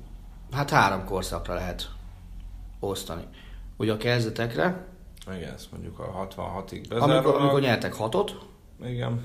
[0.53, 1.89] hát három korszakra lehet
[2.81, 3.25] osztani.
[3.77, 4.88] Ugye a kezdetekre,
[5.37, 7.41] Igen, ezt mondjuk a 66-ig amikor, bezárólag.
[7.41, 8.39] amikor nyertek hatot,
[8.85, 9.25] Igen.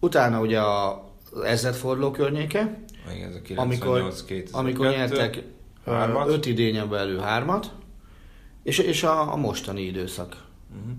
[0.00, 2.82] utána ugye a az ezredforduló környéke,
[3.14, 4.54] Igen, ez a 98 amikor, 2002.
[4.54, 5.42] amikor nyertek
[5.84, 6.28] hármat.
[6.28, 7.72] öt idényen belül hármat,
[8.62, 10.92] és, és a, a mostani időszak, Uh-huh.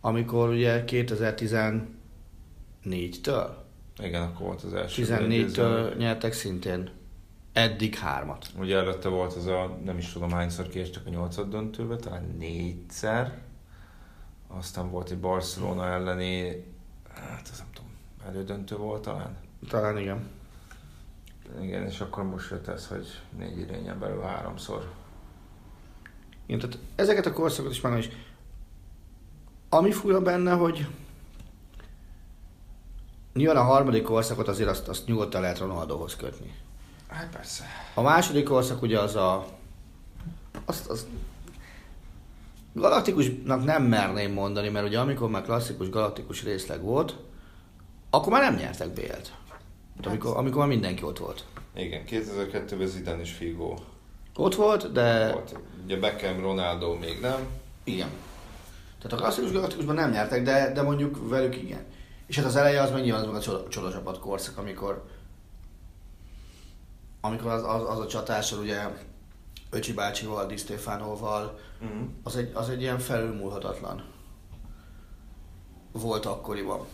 [0.00, 3.46] amikor ugye 2014-től,
[4.02, 4.96] Igen, akkor volt az első.
[5.02, 5.30] győzelem.
[5.30, 6.90] 14-től nyertek szintén
[7.52, 8.46] eddig hármat.
[8.58, 13.38] Ugye előtte volt az a, nem is tudom hányszor kiestek a nyolcad döntőbe, talán négyszer.
[14.58, 16.64] Aztán volt egy Barcelona elleni,
[17.14, 17.90] hát az nem tudom,
[18.26, 19.36] elődöntő volt talán.
[19.68, 20.30] Talán igen.
[21.60, 24.92] Igen, és akkor most jött ez, hogy négy idényen belül háromszor.
[26.46, 28.08] Igen, tehát ezeket a korszakot is már is.
[29.68, 30.86] Ami fura benne, hogy
[33.32, 36.54] nyilván a harmadik korszakot azért azt, azt nyugodtan lehet Ronaldohoz kötni.
[37.08, 37.64] Hát persze.
[37.94, 39.46] A második korszak ugye az a...
[40.64, 41.06] Azt, az
[42.74, 47.16] galaktikusnak nem merném mondani, mert ugye amikor már klasszikus galaktikus részleg volt,
[48.10, 49.32] akkor már nem nyertek BL-t.
[50.02, 51.44] Amikor, amikor már mindenki ott volt.
[51.74, 53.74] Igen, 2002-ben Zidane és Figo
[54.36, 55.32] Ott volt, de...
[55.32, 55.58] volt.
[55.84, 57.46] Ugye Beckham, Ronaldo még nem.
[57.84, 58.08] Igen.
[59.02, 61.84] Tehát a klasszikus galaktikusban nem nyertek, de, de mondjuk velük igen.
[62.26, 65.04] És hát az eleje az meg nyilván az meg a csoda, csodacsapat korszak, amikor
[67.20, 68.80] amikor az, az, az a csatásor ugye
[69.74, 72.08] Öcsi bácsival, Di Stefanoval, Uh-huh.
[72.22, 74.04] az egy, az egy ilyen felülmúlhatatlan
[75.92, 76.86] volt akkoriban.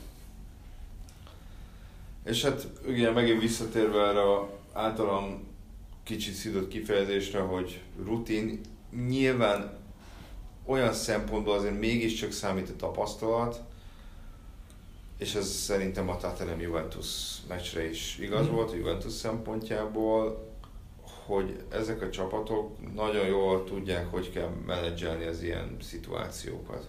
[2.25, 5.49] És hát ugye megint visszatérve erre a általam
[6.03, 8.61] kicsit szidott kifejezésre, hogy rutin,
[9.09, 9.79] nyilván
[10.67, 13.61] olyan szempontból azért mégiscsak számít a tapasztalat,
[15.19, 18.55] és ez szerintem a Tottenham Juventus meccsre is igaz Mhm.
[18.55, 20.50] volt, a Juventus szempontjából,
[21.31, 26.89] hogy ezek a csapatok nagyon jól tudják, hogy kell menedzselni az ilyen szituációkat.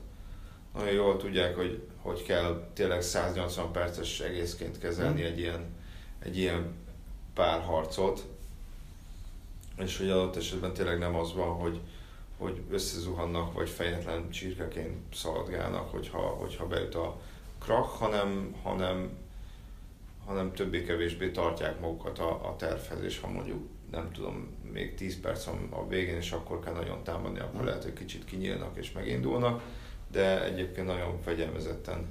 [0.74, 5.76] Nagyon jól tudják, hogy hogy kell tényleg 180 perces egészként kezelni egy ilyen,
[6.20, 6.76] egy ilyen
[7.34, 8.28] párharcot,
[9.78, 11.80] és hogy adott esetben tényleg nem az van, hogy,
[12.38, 17.20] hogy összezuhannak, vagy fejetlen csirkeként szaladgálnak, hogyha, hogyha beüt a
[17.60, 19.10] krak, hanem, hanem,
[20.26, 25.48] hanem többé-kevésbé tartják magukat a, a tervhez, és ha mondjuk nem tudom, még 10 perc
[25.48, 29.62] a végén, és akkor kell nagyon támadni, akkor lehet, hogy kicsit kinyílnak és megindulnak,
[30.12, 32.08] de egyébként nagyon fegyelmezetten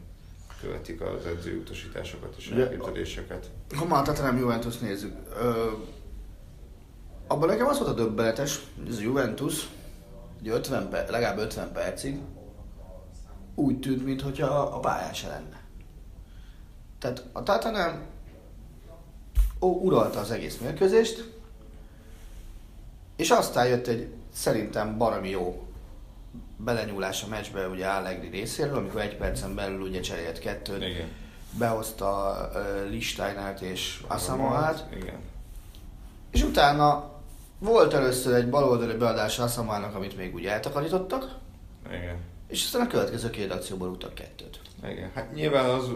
[0.60, 3.50] követik az edzői utasításokat és elképzeléseket.
[3.76, 5.70] Ha már a Tottenham Juventus nézzük, ö,
[7.26, 9.68] abban nekem az volt a döbbenetes, hogy ez a Juventus
[10.40, 12.18] ugye 50 per, legalább 50 percig
[13.54, 15.60] úgy tűnt, mintha a pályán se lenne.
[16.98, 18.06] Tehát a Tottenham
[19.60, 21.39] ó, uralta az egész mérkőzést,
[23.20, 25.66] és aztán jött egy szerintem baromi jó
[26.56, 31.09] belenyúlás a meccsbe ugye Allegri részéről, amikor egy percen belül ugye cserélt kettőt, Igen.
[31.59, 35.18] behozta uh, Listeinert és Asamoát, Igen.
[36.30, 37.11] és utána
[37.59, 41.37] volt először egy baloldali beadás Asamoának, amit még úgy eltakarítottak,
[41.87, 42.16] Igen.
[42.48, 44.61] és aztán a következő két akcióból rúgtak kettőt.
[44.85, 45.11] Igen.
[45.14, 45.88] Hát nyilván az,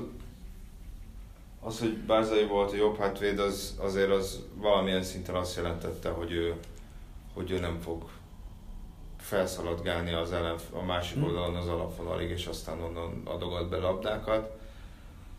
[1.60, 6.32] az, hogy Bázai volt a jobb hátvéd, az, azért az valamilyen szinten azt jelentette, hogy
[6.32, 6.54] ő,
[7.34, 8.04] hogy ő nem fog
[9.18, 11.24] felszaladgálni az ellen, a másik Hm.
[11.24, 14.62] oldalon az alapvonalig, és aztán onnan adogat be labdákat.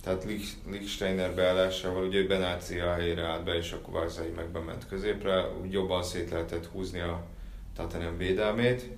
[0.04, 5.50] Tehát Lich- Lichsteiner beállásával, ugye Benácia helyére állt be, és akkor Bázai meg bement középre,
[5.62, 7.24] úgy jobban szét lehetett húzni a
[7.76, 8.90] Tottenham védelmét.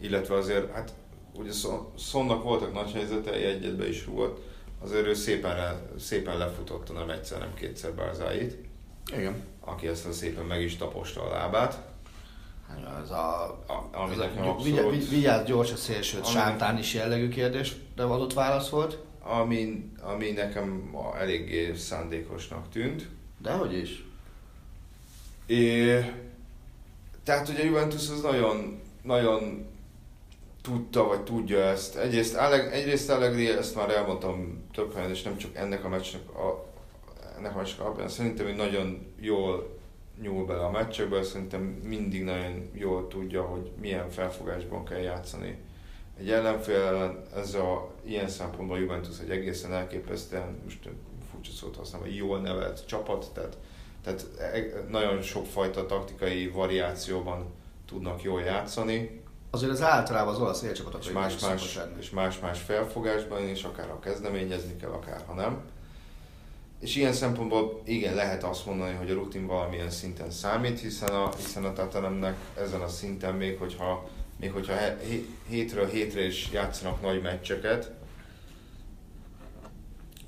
[0.00, 0.92] Illetve azért, hát
[1.34, 1.50] ugye
[1.98, 4.40] Sonnak voltak nagy helyzetei, egyet be is rúgott,
[4.80, 8.56] azért ő szépen, le, szépen lefutotta nem egyszer, nem kétszer Bárzáit,
[9.16, 9.42] Igen.
[9.68, 11.78] Aki aztán szépen meg is taposta a lábát.
[13.02, 16.94] Ez a, A- a nekem gy- abszolút- vigy- vigyázz gyors a szélsőt, Ami sántán is
[16.94, 18.98] jellegű kérdés, de adott válasz volt.
[19.22, 23.08] Ami, ami nekem eléggé szándékosnak tűnt.
[23.42, 24.04] Dehogy is.
[25.46, 26.00] É,
[27.24, 29.66] tehát ugye a Juventus az nagyon, nagyon
[30.62, 31.96] tudta, vagy tudja ezt.
[31.96, 36.28] Egyrészt, Alleg, egyrészt Allegri, ezt már elmondtam több helyen, és nem csak ennek a meccsnek
[36.34, 36.67] a,
[37.38, 39.78] ennek a meccsnek alapján, szerintem, hogy nagyon jól
[40.20, 45.58] nyúl bele a meccsekbe, szerintem mindig nagyon jól tudja, hogy milyen felfogásban kell játszani
[46.18, 47.22] egy ellenfél ellen.
[47.36, 50.88] Ez a ilyen szempontból a Juventus egy egészen elképesztően, most
[51.30, 53.56] furcsa szót használom, egy jól nevelt csapat, tehát,
[54.02, 57.46] tehát e- nagyon sokfajta taktikai variációban
[57.86, 63.62] tudnak jól játszani, Azért az általában az olasz élcsapatok és más-más, és más-más felfogásban is,
[63.62, 65.60] akár ha kezdeményezni kell, akár ha nem.
[66.80, 71.34] És ilyen szempontból igen, lehet azt mondani, hogy a rutin valamilyen szinten számít, hiszen a,
[71.36, 74.08] hiszen a Tatanemnek ezen a szinten még hogyha,
[74.40, 77.90] még hogyha he- hé- hétről hétre is játszanak nagy meccseket,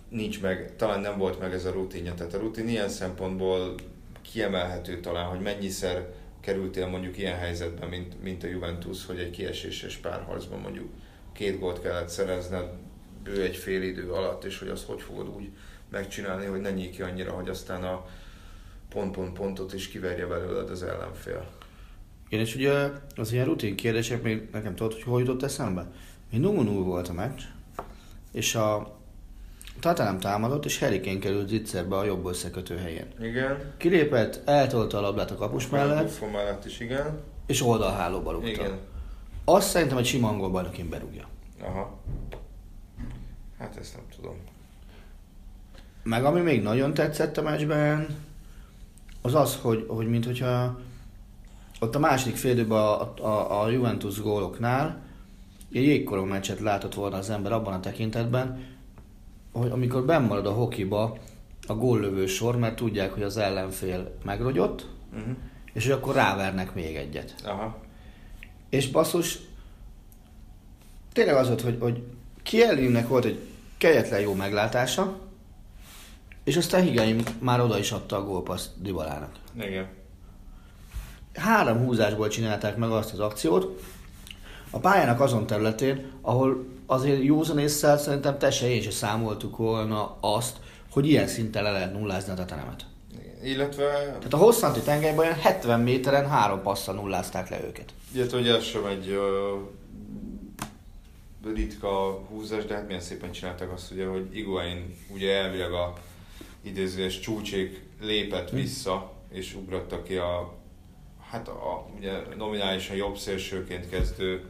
[0.08, 2.14] nincs meg, talán nem volt meg ez a rutinja.
[2.14, 3.74] Tehát a rutin ilyen szempontból
[4.22, 9.96] kiemelhető talán, hogy mennyiszer kerültél mondjuk ilyen helyzetben, mint, mint a Juventus, hogy egy kieséses
[9.96, 10.88] párharcban mondjuk
[11.32, 12.70] két gólt kellett szerezned
[13.22, 15.50] bő egy fél idő alatt, és hogy azt hogy fogod úgy
[15.90, 18.06] megcsinálni, hogy ne nyíki annyira, hogy aztán a
[18.88, 21.48] pont-pont-pontot is kiverje belőled az ellenfél.
[22.28, 25.90] Igen, és ugye az ilyen rutin kérdések még nekem tudod, hogy hol jutott eszembe?
[26.30, 27.40] Még 0 volt a meccs,
[28.32, 28.98] és a
[29.80, 33.06] Tatanem támadott, és Harry Kane került zicserbe a jobb összekötő helyén.
[33.20, 33.74] Igen.
[33.76, 37.20] Kilépett, eltolta a labdát a kapus mellett, Buffon mellett is, igen.
[37.46, 38.48] és oldalhálóba rúgta.
[38.48, 38.78] Igen.
[39.44, 41.28] Azt szerintem egy sima angol bajnokin berúgja.
[41.60, 41.98] Aha.
[43.58, 44.36] Hát ezt nem tudom.
[46.02, 48.06] Meg ami még nagyon tetszett a meccsben,
[49.22, 50.78] az az, hogy, hogy mint hogyha
[51.80, 55.02] ott a második félidőben a, a, a Juventus góloknál
[55.72, 58.64] egy jégkorong meccset látott volna az ember abban a tekintetben,
[59.52, 61.18] hogy amikor benn marad a hokiba
[61.66, 65.36] a góllövő sor, mert tudják, hogy az ellenfél megrogyott, Uh-huh.
[65.72, 67.34] és hogy akkor rávernek még egyet.
[67.44, 67.78] Aha.
[68.68, 69.38] És basszus,
[71.12, 72.02] tényleg az volt, hogy, hogy
[72.42, 73.38] Kielinnek volt egy
[73.78, 75.18] kegyetlen jó meglátása,
[76.44, 79.32] és aztán Higaim már oda is adta a gólpaszt Dybalának.
[79.60, 79.88] Igen.
[81.34, 83.82] Három húzásból csinálták meg azt az akciót,
[84.70, 90.16] a pályának azon területén, ahol azért józan észre szerintem te se én se számoltuk volna
[90.20, 90.56] azt,
[90.90, 92.84] hogy ilyen szinten le lehet nullázni a Tatanemet.
[93.12, 93.44] Igen.
[93.44, 97.92] Illetve, Tehát a hosszanti tengelyben olyan 70 méteren három passzal nullázták le őket.
[98.14, 99.56] illetve hogy ez sem egy ö,
[101.54, 105.92] ritka húzás, de hát milyen szépen csinálták azt, ugye, hogy Iguain ugye elvileg a
[106.62, 110.58] idézőes csúcsék lépett vissza, és ugratta ki a
[111.30, 114.44] hát a, ugye nominálisan jobb szélsőként kezdő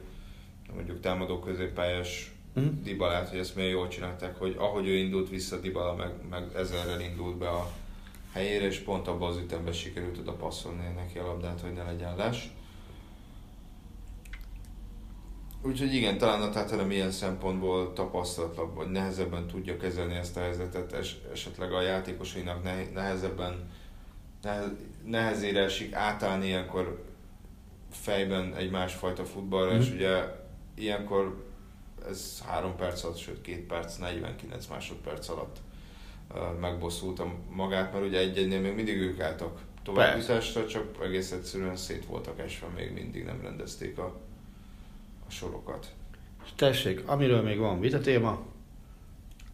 [0.74, 2.82] mondjuk támadó középpályás Mhm.
[2.82, 7.00] Dibalát, hogy ezt milyen jól csinálták, hogy ahogy ő indult vissza, Dibala meg, meg ezerrel
[7.00, 7.70] indult be a
[8.32, 12.16] helyére, és pont abban az ütemben sikerült oda passzolni neki a labdát, hogy ne legyen
[12.16, 12.50] les.
[15.62, 20.92] Úgyhogy igen, talán a Tatanem ilyen szempontból tapasztalatabb, vagy nehezebben tudja kezelni ezt a helyzetet,
[20.92, 23.70] es, esetleg a játékosainak ne, nehezebben,
[24.42, 24.68] nehez,
[25.04, 27.04] nehezére esik átállni ilyenkor
[27.90, 29.80] fejben egy másfajta futballra, Mhm.
[29.80, 30.24] és ugye
[30.74, 31.44] ilyenkor
[32.08, 35.56] ez 3 perc alatt, sőt 2 perc, 49 másodperc alatt
[36.34, 42.06] ö, megbosszultam magát, mert ugye egy-egynél még mindig ők álltak továbbításra, csak egész egyszerűen szét
[42.06, 44.20] voltak esve, még mindig nem rendezték a,
[45.31, 45.87] a sorokat.
[46.57, 48.39] Tessék, amiről még van vita téma,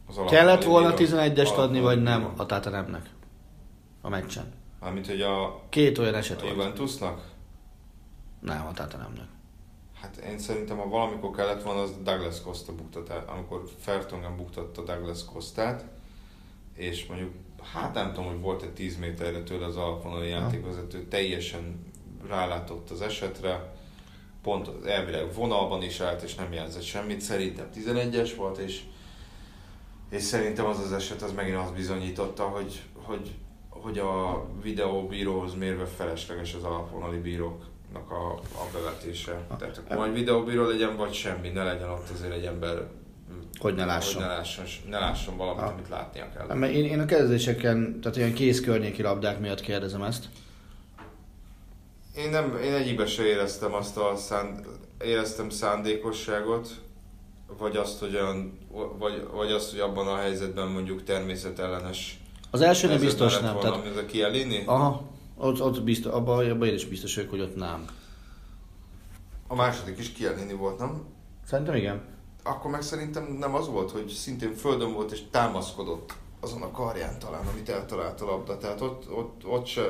[0.09, 3.11] Az kellett volna alap- 11-est alap- adni, vagy nem a Tatanemnek
[4.01, 4.53] a meccsen.
[4.81, 6.53] Mármint, hogy a, Két olyan a eset volt.
[6.53, 7.31] Juventusnak?
[8.41, 9.27] Nem, a Tatanemnek.
[10.01, 15.25] Hát én szerintem, ha valamikor kellett volna, az Douglas Costa buktatát, amikor Fertongen buktatta Douglas
[15.25, 15.85] Costát,
[16.75, 17.33] és mondjuk,
[17.73, 21.87] hát nem tudom, hogy volt-e 10 méterre tőle az alapvonali játékvezető, teljesen
[22.29, 23.75] rálátott az esetre,
[24.47, 28.81] pont elvileg vonalban is állt, és nem jelzett semmit, szerintem 11-es volt, és,
[30.11, 33.35] és szerintem az az eset az megint azt bizonyította, hogy, hogy,
[33.69, 39.47] hogy a videóbíróhoz mérve felesleges az alapvonali bíróknak a, a bevetése.
[39.59, 42.87] Tehát akkor majd videóbíró legyen, vagy semmi, ne legyen ott azért egy ember,
[43.59, 44.15] Hogy ne lásson.
[44.15, 45.73] hogy ne lásson, ne lásson valamit, Ah.
[45.73, 46.47] amit látnia kell.
[46.47, 50.25] Nem, mert én, én a kezdéseken, tehát ilyen kész környéki labdák miatt kérdezem ezt.
[52.17, 54.67] Én, nem, én egyikben se éreztem azt a szánd,
[55.05, 56.69] éreztem szándékosságot,
[57.59, 58.59] vagy azt, hogy, olyan,
[58.99, 63.55] vagy, vagy azt, hogy abban a helyzetben mondjuk természetellenes Az elsőnél helyzetben biztos nem.
[63.55, 64.63] volna, Tehát, mint a Chiellini.
[64.67, 65.03] aha,
[65.37, 67.85] ott, ott biztos, abban, abban én is biztos vagyok, hogy ott nem.
[69.49, 71.03] A második is Chiellini volt, nem?
[71.47, 72.03] Szerintem igen.
[72.43, 77.19] Akkor meg szerintem nem az volt, hogy szintén földön volt és támaszkodott azon a karján
[77.19, 78.57] talán, amit eltalált a labda.
[78.59, 79.83] Tehát ott, ott, ott se,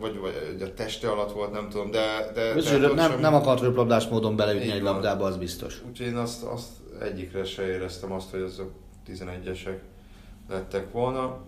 [0.00, 2.30] vagy, vagy a teste alatt volt, nem tudom, de...
[2.34, 5.82] de ott nem, sem- nem akart röplabdás módon beleütni egy labdába, az biztos.
[5.88, 6.68] Úgyhogy én azt, azt
[7.00, 8.70] egyikre se éreztem azt, hogy azok
[9.08, 9.78] 11-esek
[10.48, 11.38] lettek volna.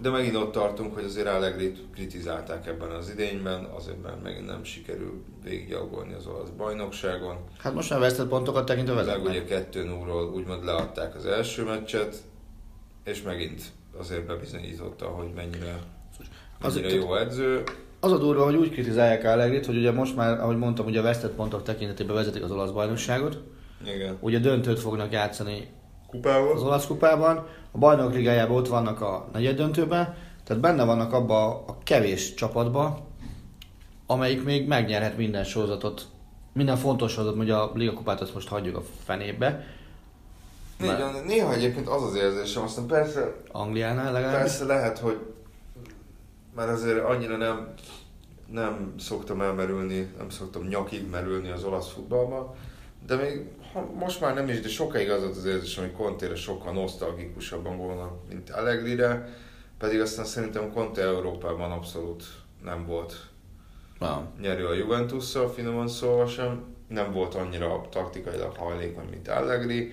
[0.00, 4.64] De megint ott tartunk, hogy azért Allegri kritizálták ebben az idényben, azért mert megint nem
[4.64, 7.36] sikerül végiggyalogolni az olasz bajnokságon.
[7.58, 9.28] Hát most már vesztett pontokat tekintve Meg vezetnek.
[9.30, 12.16] ugye 2 0 úgymond leadták az első meccset,
[13.04, 13.62] és megint
[13.98, 15.78] azért bebizonyította, hogy mennyire,
[16.60, 17.62] Azért- mennyire jó edző.
[18.00, 21.02] Az a durva, hogy úgy kritizálják Allegrit, hogy ugye most már, ahogy mondtam, ugye a
[21.02, 23.38] vesztett pontok tekintetében vezetik az olasz bajnokságot.
[23.94, 24.16] Igen.
[24.20, 25.68] Ugye döntőt fognak játszani
[26.06, 26.52] Kupával?
[26.52, 31.64] az olasz kupában, a bajnok ligájában ott vannak a negyed döntőben, tehát benne vannak abba
[31.66, 33.06] a kevés csapatba,
[34.06, 36.06] amelyik még megnyerhet minden sorozatot,
[36.52, 39.64] minden fontos sorozatot, hogy a Liga kupát azt most hagyjuk a fenébe,
[40.84, 44.40] Igen, néha egyébként az az érzésem, aztán persze Angliánál legalábbis.
[44.40, 45.18] Persze lehet, hogy
[46.54, 47.74] már azért annyira nem,
[48.50, 52.54] nem szoktam elmerülni, nem szoktam nyakig merülni az olasz futballba,
[53.06, 53.40] de még
[53.72, 57.76] ha most már nem is, de sokáig az volt az érzésem, hogy Conte-re sokkal nosztalgikusabban
[57.76, 59.28] volna, mint Allegri-re,
[59.78, 62.24] pedig aztán szerintem Conte Európában abszolút
[62.64, 63.32] nem volt
[64.00, 64.30] Ja.
[64.40, 69.92] nyerő a Juventusszal, finoman szólva sem, nem volt annyira taktikailag hajlékony, mint Allegri,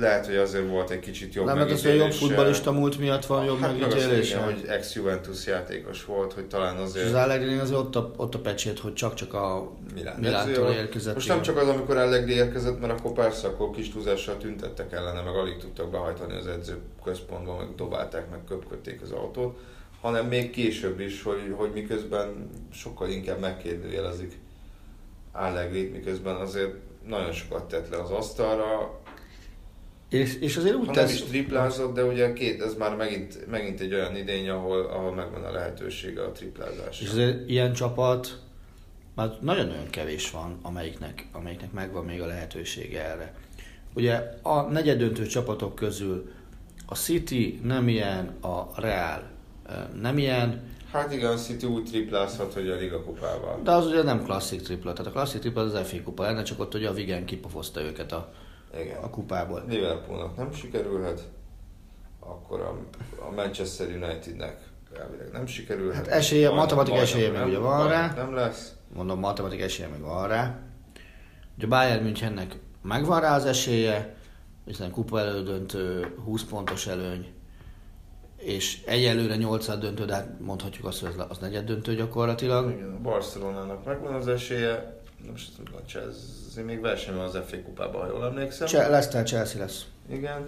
[0.00, 2.26] lehet, hogy azért volt egy kicsit jobb Nem, mert az, a jobb megítélése.
[2.26, 4.34] futballista múlt miatt van jobb hát meg megítélése.
[4.34, 8.34] igen, hogy ex-Juventus játékos volt, hogy talán És azért az Allegri az ott a, ott
[8.34, 11.14] a pecsét, hogy csak-csak a Milán Milántól érkezett.
[11.14, 15.22] Most nem csak az, amikor Allegri érkezett, mert akkor persze akkor kis túlzással tüntettek ellene,
[15.22, 19.58] meg alig tudtak behajtani az edző központba, meg dobálták, meg köpködték az autót,
[20.00, 24.38] hanem még később is, hogy, hogy miközben sokkal inkább megkérdőjelezik
[25.32, 26.74] Allegrit, miközben azért
[27.06, 28.99] nagyon sokat tett le az asztalra,
[30.10, 31.14] És, és azért úgy ha nem tesz...
[31.14, 35.44] is triplázott, de ugye két, ez már megint, megint egy olyan idény, ahol, ahol megvan
[35.44, 37.04] a lehetősége a triplázásra.
[37.04, 38.38] És azért ilyen csapat
[39.14, 43.34] már nagyon-nagyon kevés van, amelyiknek, amelyiknek megvan még a lehetősége erre.
[43.94, 46.32] Ugye a negyedöntő csapatok közül
[46.86, 49.30] a City nem ilyen, a Real
[50.00, 53.60] nem ilyen, Hát igen, a City úgy triplázhat, hogy a Liga kupával.
[53.64, 54.92] de az ugye nem klasszik tripla.
[54.92, 58.12] Tehát a klasszik tripla az FA kupa lenne, csak ott ugye a Vigen kipofozta őket
[58.12, 58.32] a,
[58.74, 59.02] Igen.
[59.02, 59.64] a kupából.
[59.68, 61.28] Liverpoolnak nem sikerülhet,
[62.20, 62.78] akkor a,
[63.28, 64.68] a Manchester Unitednek
[65.00, 66.06] elvileg nem sikerülhet.
[66.06, 68.12] Hát esélye- Majdnem- matematika majdnem esélye még ugye van rá.
[68.16, 68.72] Nem lesz.
[68.94, 70.58] Mondom, matematik esélye még van rá.
[71.56, 74.14] Ugye Bayern Münchennek megvan rá az esélye,
[74.64, 77.32] hiszen kupa elődöntő, 20 pontos előny,
[78.36, 82.70] és egyelőre 8 döntő, de hát mondhatjuk azt, hogy az, az negyed döntő gyakorlatilag.
[82.70, 85.00] Igen, a Barcelonának megvan az esélye.
[85.30, 85.84] Most a
[86.50, 88.66] Chelsea még verseny van az FA kupában, ha jól emlékszem.
[88.66, 89.84] Cze- Leicester Chelsea lesz.
[90.10, 90.46] Igen.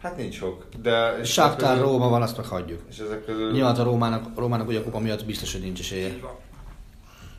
[0.00, 0.90] Hát nincs sok, de...
[0.90, 2.82] ezek közül- Róma van, azt meg hagyjuk.
[2.90, 3.52] És ezek közül...
[3.52, 6.14] Nyilván a Rómának, Rómának ugye a kupa miatt biztos, hogy nincs esélye.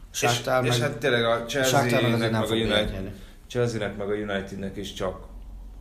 [0.09, 3.11] Shakhtar és, meg, és hát tényleg a Chelsea-nek azért nem meg, a United.
[3.47, 5.25] Chelsea-nek meg a Unitednek is csak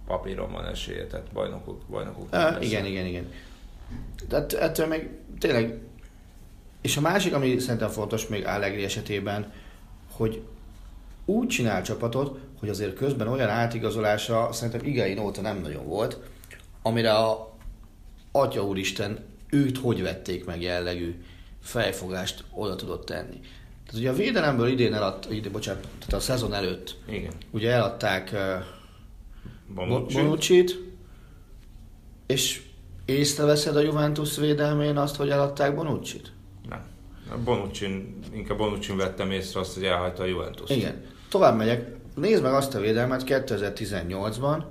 [0.07, 2.31] papíron van esélye, tehát bajnokok, bajnokok.
[2.31, 3.33] Nem igen, igen, igen.
[4.29, 5.79] Tehát ettől meg tényleg...
[6.81, 9.53] És a másik, ami szerintem fontos még Allegri esetében,
[10.13, 10.43] hogy
[11.27, 16.19] úgy csinál csapatot, hogy azért közben olyan átigazolása szerintem Igain óta nem nagyon volt,
[16.83, 17.57] amire a
[18.33, 21.15] Atya Úristen őt hogy vették meg jellegű
[21.63, 23.41] fejfogást oda tudott tenni.
[23.87, 27.33] Tehát ugye a védelemből idén eladt, ide, bocsánat, tehát a szezon előtt Igen.
[27.51, 28.65] ugye eladták uh,
[29.75, 30.15] Bonucci.
[30.15, 30.79] Bonucci-t,
[32.27, 32.63] és
[33.05, 36.33] észreveszed a Juventus védelmén azt, hogy eladták Bonucci-t?
[36.69, 36.85] Nem.
[37.31, 40.71] A Bonucci, inkább Bonucci vettem észre azt, hogy elhagyta a Juventus.
[40.71, 41.05] Igen.
[41.37, 41.89] Tovább megyek.
[42.15, 44.63] Nézd meg azt a védelmet 2018-ban,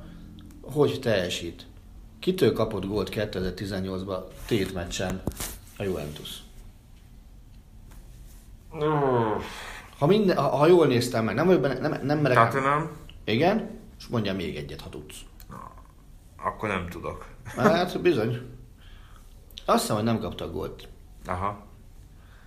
[0.61, 1.65] hogy teljesít.
[2.19, 5.21] Kitől kapott gólt 2018-ban tét meccsen
[5.77, 6.29] a Juventus?
[9.97, 12.37] Ha, minden, ha, ha jól néztem meg, nem benne, nem, nem merek...
[12.37, 12.89] Tottenham?
[13.23, 13.79] Igen?
[13.97, 15.19] És mondjam még egyet, ha tudsz.
[16.37, 17.25] Akkor nem tudok.
[17.55, 18.41] Hát bizony.
[19.65, 20.87] Azt hiszem, hogy nem kaptak gólt.
[21.25, 21.65] Aha.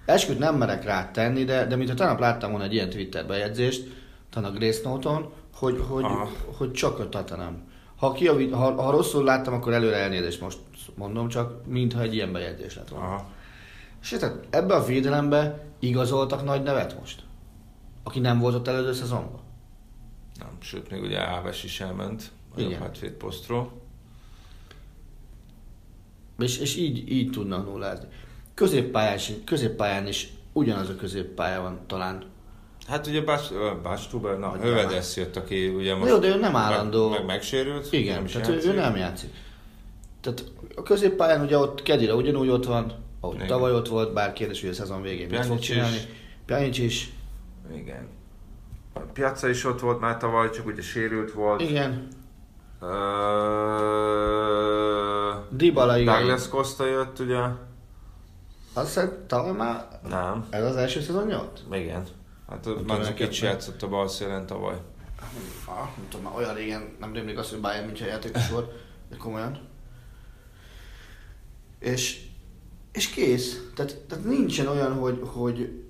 [0.05, 3.98] Esküt nem merek rá tenni, de, de mintha tegnap láttam volna egy ilyen Twitter bejegyzést,
[4.45, 6.29] a Grace Note-on, hogy, hogy, Aha.
[6.57, 7.63] hogy csak a Tottenham.
[7.97, 10.59] Ha, kijavít, ha, ha rosszul láttam, akkor előre elnézést most
[10.95, 13.07] mondom, csak mintha egy ilyen bejegyzés lett volna.
[13.07, 13.31] Aha.
[14.03, 17.23] És tehát ebbe a védelembe igazoltak nagy nevet most?
[18.03, 19.41] Aki nem volt ott előző szezonban?
[20.39, 23.73] Nem, sőt, még ugye Áves is elment a jobb hátvéd posztról.
[26.39, 28.09] És, és így, így tudnak nullázni.
[28.55, 32.25] Középpályán, is- középpályán is ugyanaz a középpálya van talán.
[32.89, 33.23] Hát ugye
[34.11, 37.09] Tuber, na, Hövedesz jött, aki ugye most jó, de ő nem állandó.
[37.09, 37.93] meg, meg megsérült.
[37.93, 38.71] Igen, nem tehát játszik.
[38.71, 39.31] ő nem játszik.
[40.21, 40.45] Tehát
[40.77, 43.47] a középpályán ugye ott Kedira ugyanúgy ott van, ahogy Igen.
[43.47, 45.97] tavaly ott volt, bár kérdés, hogy a szezon végén mit fog csinálni.
[46.47, 47.13] Pjanic is.
[47.75, 48.09] Igen.
[48.93, 51.61] A piaca is ott volt már tavaly, csak ugye sérült volt.
[51.61, 52.09] Igen.
[52.81, 52.87] Ö...
[55.51, 56.15] Dybala igen.
[56.19, 57.41] Douglas Costa jött ugye?
[58.73, 60.47] Azt hiszem, tavaly már Nem.
[60.51, 61.63] ez az első szezonja ott?
[61.73, 62.05] Igen.
[62.49, 64.81] Hát a tudom, Mandzukic neked- játszott a Barcelona tavaly.
[65.65, 68.73] Ah, nem tudom, már olyan régen nem rémlik azt, hogy Bayern München játékos volt,
[69.11, 69.69] de komolyan.
[71.79, 72.27] És,
[72.93, 73.63] és kész.
[73.75, 75.83] Tehát, tehát nincsen olyan, hogy, hogy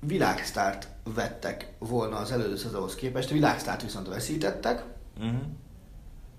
[0.00, 4.84] világsztárt vettek volna az előző szezonhoz képest, világsztárt viszont veszítettek,
[5.20, 5.40] Uh-huh.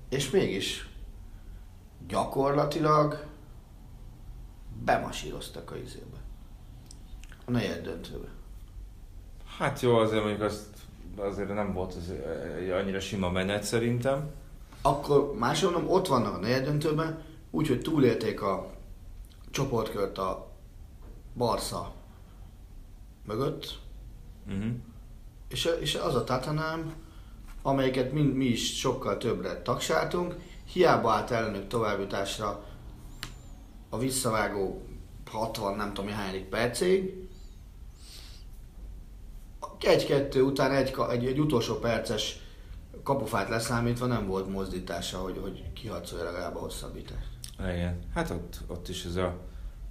[0.10, 0.90] és mégis
[2.08, 3.26] gyakorlatilag
[4.84, 6.18] bemasíroztak a izébe.
[7.46, 8.28] A negyed döntőbe.
[9.58, 10.64] Hát jó, azért mondjuk azt
[11.16, 12.14] azért nem volt az
[12.60, 14.32] egy annyira sima menet szerintem.
[14.82, 18.72] Akkor másolom, ott vannak a negyeddöntőben, úgyhogy túlélték a
[19.52, 20.52] csoportkört a
[21.34, 21.94] Barca
[23.26, 23.84] mögött,
[24.48, 24.72] Uh-huh.
[25.48, 26.94] és, és az a Tottenham,
[27.62, 30.36] amelyiket mi, mi is sokkal többre tagsáltunk,
[30.74, 32.66] hiába állt ellenük továbbjutásra
[33.90, 34.82] a visszavágó
[35.32, 37.25] 60 nem tudom hányadik percig,
[39.84, 42.40] egy-kettő után egy, egy, egy utolsó perces
[43.04, 47.30] kapufát leszámítva nem volt mozdítása, hogy, hogy kiharcolja legalább a hosszabbítást.
[47.60, 48.00] Igen.
[48.14, 49.36] Hát ott, ott is ez a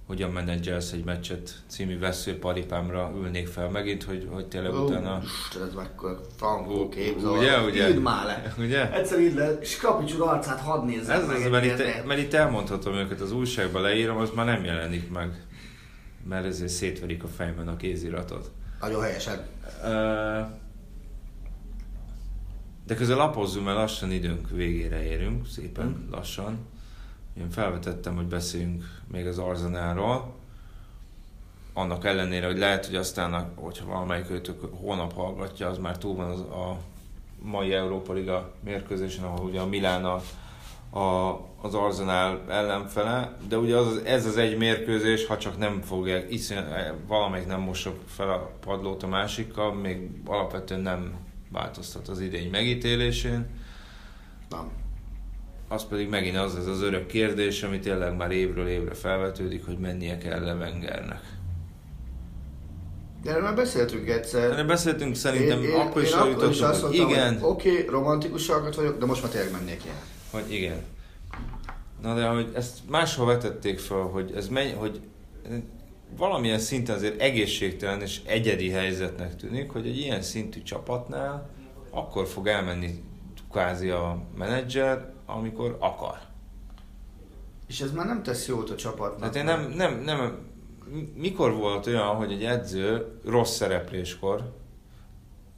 [0.07, 5.21] hogyan menedzselsz egy meccset című veszőparipámra ülnék fel megint, hogy, hogy tényleg Ó, utána...
[5.23, 7.89] Isten, ez mekkora frankó kép, Ugye, ugye?
[7.89, 8.53] Írd már le!
[8.57, 8.93] Ugye?
[8.93, 12.19] Egyszer így le, és Kapics úr arcát hadd nézzem Ez meg az, mert itt, mert
[12.19, 15.45] itt elmondhatom őket, az újságban leírom, az már nem jelenik meg.
[16.29, 18.51] Mert ezért szétverik a fejben a kéziratot.
[18.85, 19.39] Nagyon helyesen.
[22.85, 26.11] De közben lapozzunk, mert lassan időnk végére érünk, szépen Hm.
[26.11, 26.57] lassan.
[27.37, 30.33] Én felvetettem, hogy beszéljünk még az Arzenálról.
[31.73, 36.29] Annak ellenére, hogy lehet, hogy aztán, hogyha valamelyik őtök hónap hallgatja, az már túl van
[36.29, 36.77] az, a
[37.41, 40.05] mai Európa Liga mérkőzésen, ahol ugye a Milán
[40.89, 46.31] a, az Arzenál ellenfele, de ugye az, ez az egy mérkőzés, ha csak nem fogják,
[46.31, 46.57] iszony,
[47.07, 51.13] valamelyik nem mossa fel a padlót a másikkal, még alapvetően nem
[51.51, 53.45] változtat az idény megítélésén.
[54.49, 54.71] Nem.
[55.67, 59.77] Az pedig megint az, ez az örök kérdés, ami tényleg már évről évre felvetődik, hogy
[59.77, 61.21] mennie kell Levengernek.
[63.23, 64.51] De erről már beszéltünk egyszer.
[64.51, 69.21] Erre beszéltünk szerintem, akkor is eljutottunk, hogy igen, Oké, okay, romantikus hallgat vagyok, de most
[69.21, 69.93] már tényleg mennék én.
[70.41, 70.83] Hogy igen.
[72.01, 74.99] Na de hogy ezt máshol vetették fel, hogy ez menj, hogy
[76.17, 81.49] valamilyen szinten azért egészségtelen és egyedi helyzetnek tűnik, hogy egy ilyen szintű csapatnál
[81.89, 83.03] akkor fog elmenni
[83.51, 86.17] kvázi a menedzser, amikor akar.
[87.67, 89.31] És ez már nem tesz jót a csapatnak.
[89.31, 90.47] Tehát én nem, nem, nem,
[91.15, 94.53] mikor volt olyan, hogy egy edző rossz szerepléskor,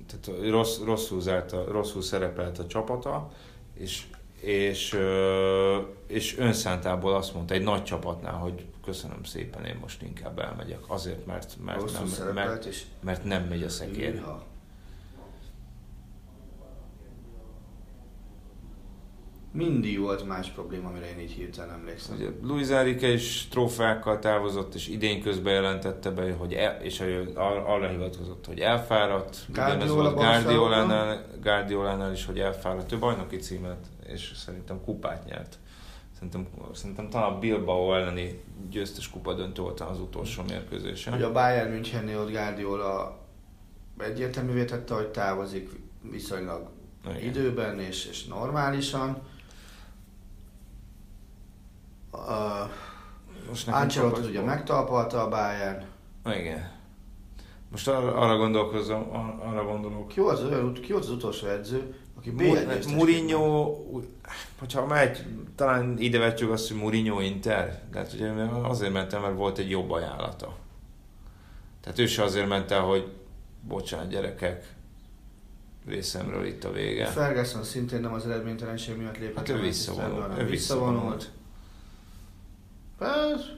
[0.07, 3.31] tehát rossz, rosszul, zárt a, rosszul szerepelt a csapata,
[3.73, 4.05] és,
[4.41, 4.97] és,
[6.07, 10.79] és önszántából azt mondta egy nagy csapatnál, hogy köszönöm szépen, én most inkább elmegyek.
[10.87, 12.67] Azért, mert, mert, nem, mert,
[13.03, 14.11] mert nem megy a szekér.
[14.11, 14.45] Hűha.
[19.51, 22.15] Mindig volt más probléma, amire én így hirtelen emlékszem.
[22.15, 26.99] Ugye Luis Enrique is trófeákkal távozott, és idén közben jelentette be, hogy el, és
[27.65, 29.37] arra hivatkozott, hogy elfáradt.
[29.49, 30.15] Ugyanez volt.
[30.15, 32.91] Guardiolánál, Guardiolánál is, hogy elfáradt.
[32.91, 35.57] Ő bajnoki címet, és szerintem kupát nyert.
[36.13, 41.13] Szerintem, szerintem talán a Bilbao elleni győztes kupa döntő volt az utolsó mérkőzésen.
[41.13, 43.19] Hogy a Bayern Münchennél ott Guardiola
[43.97, 45.69] egyértelművé tette, hogy távozik
[46.01, 46.69] viszonylag
[47.09, 47.23] Igen.
[47.23, 49.21] időben és, és normálisan.
[53.49, 55.83] Most Ancelotti ugye megtalpalta a Bayern.
[56.39, 56.75] Igen.
[57.71, 61.47] Most arra, arra gondolkozom, ar- arra gondolok, Ki volt az, olyan, ki volt az utolsó
[61.47, 63.75] edző, aki BL Mu- győztes Mourinho,
[64.59, 68.31] hogyha megy, talán ide vetjük azt, hogy Mourinho Inter, de hát ugye
[68.63, 70.55] azért mentem, mert volt egy jobb ajánlata.
[71.81, 73.11] Tehát ő se azért ment el, hogy
[73.61, 74.75] bocsánat gyerekek,
[75.87, 77.05] részemről itt a vége.
[77.05, 79.37] Ferguson szintén nem az eredménytelenség miatt lépett.
[79.37, 80.39] Hát ő visszavonult.
[80.39, 81.31] Ő visszavonult.
[82.97, 83.57] Persze.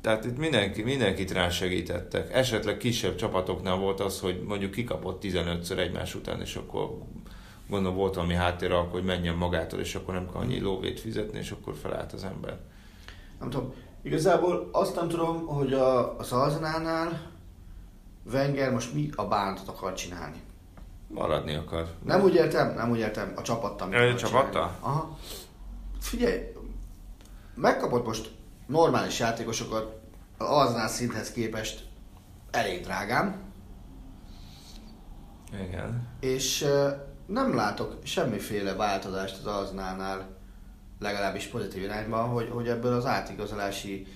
[0.00, 2.32] Tehát itt mindenki, mindenkit rá segítettek.
[2.32, 6.98] Esetleg kisebb csapatoknál volt az, hogy mondjuk kikapott 15-ször egymás után, és akkor
[7.68, 11.38] gondolom volt valami háttér, akkor hogy menjen magától, és akkor nem kell annyi lóvét fizetni,
[11.38, 12.58] és akkor felállt az ember.
[13.40, 13.72] Nem tudom.
[14.02, 17.20] Igazából azt nem tudom, hogy a, az Arsenalnál
[18.32, 20.40] Wenger most mi a bántot akar csinálni.
[21.08, 21.86] Maradni akar.
[22.04, 23.86] Nem úgy értem, nem úgy értem, a csapattal.
[23.86, 24.50] mit Ja, a akar csapattal?
[24.50, 24.76] csinálni.
[24.80, 25.18] Aha.
[26.00, 26.52] Figyelj,
[27.54, 28.30] megkapott most
[28.72, 30.00] normális játékosokat
[30.38, 31.84] az Arsenal szinthez képest
[32.50, 33.40] elég drágán,
[35.66, 36.08] Igen.
[36.20, 36.66] és
[37.26, 40.28] nem látok semmiféle változást az Arsenalnál
[40.98, 44.06] legalábbis pozitív irányban, hogy, hogy ebből az átigazolási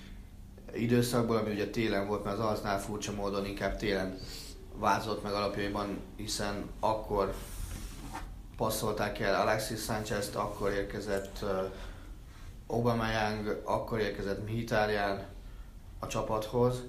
[0.75, 4.19] időszakból, ami ugye télen volt, mert az aznál furcsa módon inkább télen
[4.75, 7.35] változott meg alapjaiban, hiszen akkor
[8.57, 11.45] passzolták el Alexis Sanchez-t, akkor érkezett
[12.67, 15.23] Aubameyang, akkor érkezett Mkhitaryan
[15.99, 16.83] a csapathoz,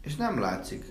[0.00, 0.84] és nem látszik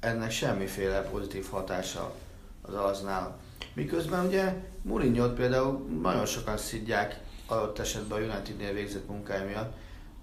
[0.00, 2.14] ennek semmiféle pozitív hatása
[2.62, 3.38] az aznál.
[3.74, 9.72] Miközben ugye mourinho például nagyon sokan szidják adott esetben a Unitednél végzett munkája miatt,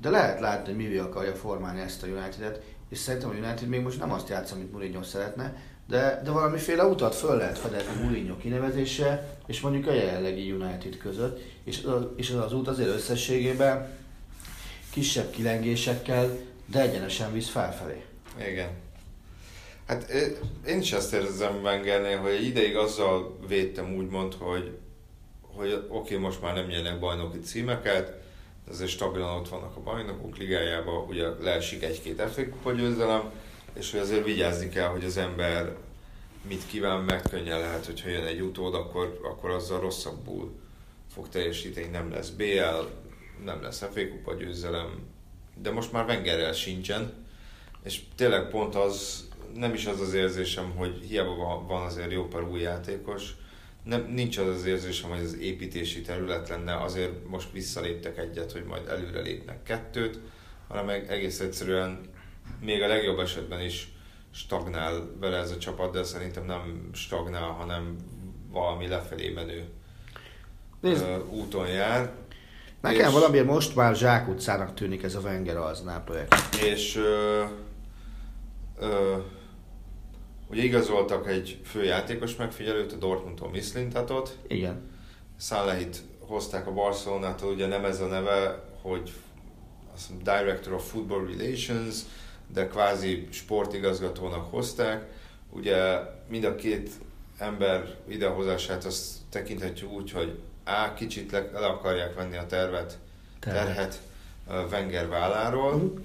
[0.01, 3.82] de lehet látni, hogy mivé akarja formálni ezt a United-et, és szerintem a United még
[3.82, 5.55] most nem azt játsza, amit Mourinho szeretne,
[5.90, 11.40] de, de valamiféle utat föl lehet fedezni Mourinho kinevezése, és mondjuk a jelenlegi United között,
[11.64, 13.98] és az, és az, az út azért összességében
[14.92, 18.04] kisebb kilengésekkel, de egyenesen visz felfelé.
[18.50, 18.70] Igen.
[19.88, 20.12] Hát
[20.68, 24.78] én is azt érzem Wengernél, hogy egy ideig azzal védtem úgymond, hogy,
[25.56, 28.18] hogy oké, okay, most már nem nyernek bajnoki címeket,
[28.70, 33.32] azért stabilan ott vannak a bajnokok ligájában, ugye leesik egy-két FA kupa győzelem,
[33.74, 35.76] és hogy azért vigyázni kell, hogy az ember
[36.47, 40.51] mit kíván, mert könnyen lehet, hogy ha jön egy utód, akkor, akkor azzal rosszabbul
[41.13, 42.86] fog teljesíteni, nem lesz BL,
[43.43, 45.07] nem lesz FA kupa győzelem,
[45.61, 47.13] de most már Wengerrel sincsen,
[47.84, 52.43] és tényleg pont az, nem is az az érzésem, hogy hiába van azért jó pár
[52.43, 53.36] új játékos,
[53.84, 58.63] nem, nincs az az érzésem, hogy az építési terület lenne, azért most visszaléptek egyet, hogy
[58.63, 60.20] majd előre lépnek kettőt,
[60.67, 62.01] hanem egész egyszerűen
[62.62, 63.91] még a legjobb esetben is
[64.32, 67.95] stagnál vele ez a csapat, de szerintem nem stagnál, hanem
[68.52, 69.70] valami lefelé menő
[70.82, 71.06] Nézd.
[71.30, 72.12] úton jár.
[72.82, 76.56] Nekem és, valamiért most már zsákutcának tűnik ez a Wenger Aznál projekt.
[76.56, 77.43] És ö,
[78.80, 79.18] ö,
[80.50, 84.38] ugye igazoltak egy főjátékos megfigyelőt, a Dortmundtól Mislintatot.
[84.47, 84.89] Igen.
[85.38, 89.14] Szálehit hozták a Barcelonától, ugye nem ez a neve, hogy
[89.93, 91.95] azt Director of Football Relations,
[92.54, 95.06] de kvázi sportigazgatónak hozták.
[95.50, 96.89] Ugye mind a két
[97.38, 100.93] ember idehozását azt tekinthetjük úgy, hogy A.
[100.93, 102.97] kicsit le, le akarják venni a tervet,
[103.39, 104.00] terhet, terhet
[104.72, 106.00] Wenger válláról, uh-huh.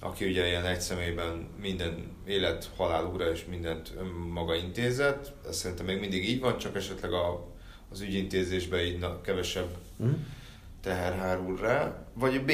[0.00, 3.92] aki ugye ilyen egy személyben minden élet, halál ura és mindent
[4.32, 5.32] maga intézett.
[5.48, 7.46] Ez szerintem még mindig így van, csak esetleg a,
[7.90, 10.16] az ügyintézésben így na, kevesebb uh-huh.
[10.80, 12.06] teher hárul rá.
[12.12, 12.52] Vagy B,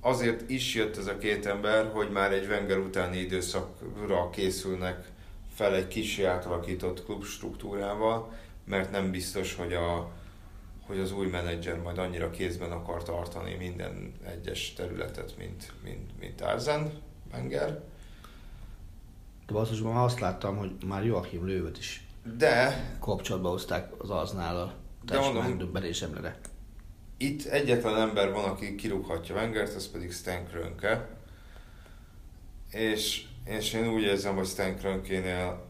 [0.00, 5.08] azért is jött ez a két ember, hogy már egy Wenger utáni időszakra készülnek
[5.54, 8.32] fel egy kis átalakított klubstruktúrával,
[8.64, 10.10] mert nem biztos, hogy, a,
[10.86, 16.40] hogy az új menedzser majd annyira kézben akar tartani minden egyes területet, mint, mint, mint
[16.40, 16.92] Arzen
[17.32, 17.82] Wenger.
[19.46, 24.74] De basszusban azt láttam, hogy már Joachim Lővet is de kapcsolatba hozták az aznál a
[25.06, 26.38] test megdöbbenésemre.
[27.20, 31.08] Itt egyetlen ember van, aki kirúghatja Wengert, ez pedig Stan Krönke.
[32.70, 35.66] És, és én úgy érzem, hogy Stan Krönkénél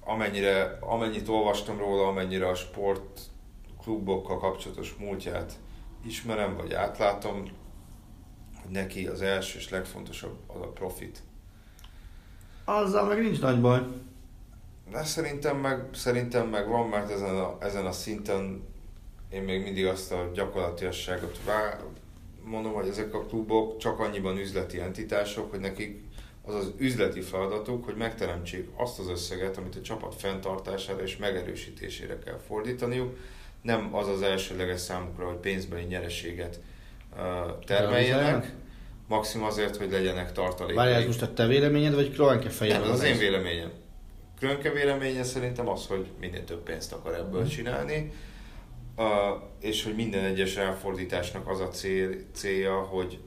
[0.00, 3.20] amennyire, amennyit olvastam róla, amennyire a sport
[3.82, 5.52] klubokkal kapcsolatos múltját
[6.04, 7.52] ismerem, vagy átlátom, hogy
[8.68, 11.22] neki az első és legfontosabb az a profit.
[12.64, 13.80] Azzal meg nincs nagy baj.
[14.90, 18.68] De szerintem meg, szerintem meg van, mert ezen a, ezen a szinten
[19.32, 21.82] én még mindig azt a gyakorlatiasságot vá-
[22.44, 26.02] mondom, hogy ezek a klubok csak annyiban üzleti entitások, hogy nekik
[26.42, 32.18] az az üzleti feladatuk, hogy megteremtsék azt az összeget, amit a csapat fenntartására és megerősítésére
[32.24, 33.18] kell fordítaniuk.
[33.62, 36.60] Nem az az elsőleges számukra, hogy pénzbeli nyereséget
[37.16, 38.52] uh, termeljenek,
[39.08, 40.82] maximum azért, hogy legyenek tartalékok.
[40.82, 42.80] Várjál, most a te véleményed, vagy Kroenke fejében?
[42.80, 43.70] Nem, az, én véleményem.
[44.38, 47.50] Krönke véleménye szerintem az, hogy minél több pénzt akar ebből hmm.
[47.50, 48.12] csinálni
[48.96, 53.18] a, és hogy minden egyes ráfordításnak az a cél, célja, hogy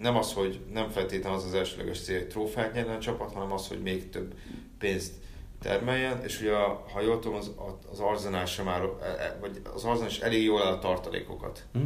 [0.00, 3.52] nem az, hogy nem feltétlenül az az elsőleges cél, hogy trófeát nyerjen a csapat, hanem
[3.52, 4.34] az, hogy még több
[4.78, 5.12] pénzt
[5.60, 6.54] termeljen, és ugye,
[6.92, 7.50] ha jól tudom, az,
[7.92, 11.64] az Arzenál sem már, e, e, vagy az Arzenál is elég jól áll a tartalékokat
[11.78, 11.82] mm.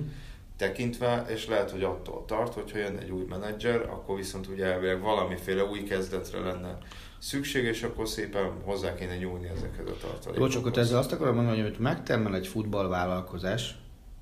[0.63, 5.01] Tekintve, és lehet, hogy attól tart, hogyha jön egy új menedzser, akkor viszont ugye elvileg
[5.01, 6.79] valamiféle új kezdetre lenne
[7.19, 10.37] szükség, és akkor szépen hozzá kéne nyúlni ezekhez a tartalékokhoz.
[10.37, 13.75] Jó, csak ott ezzel azt akarom mondani, hogy megtermel egy futballvállalkozás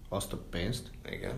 [0.09, 1.33] azt a pénzt, Igen.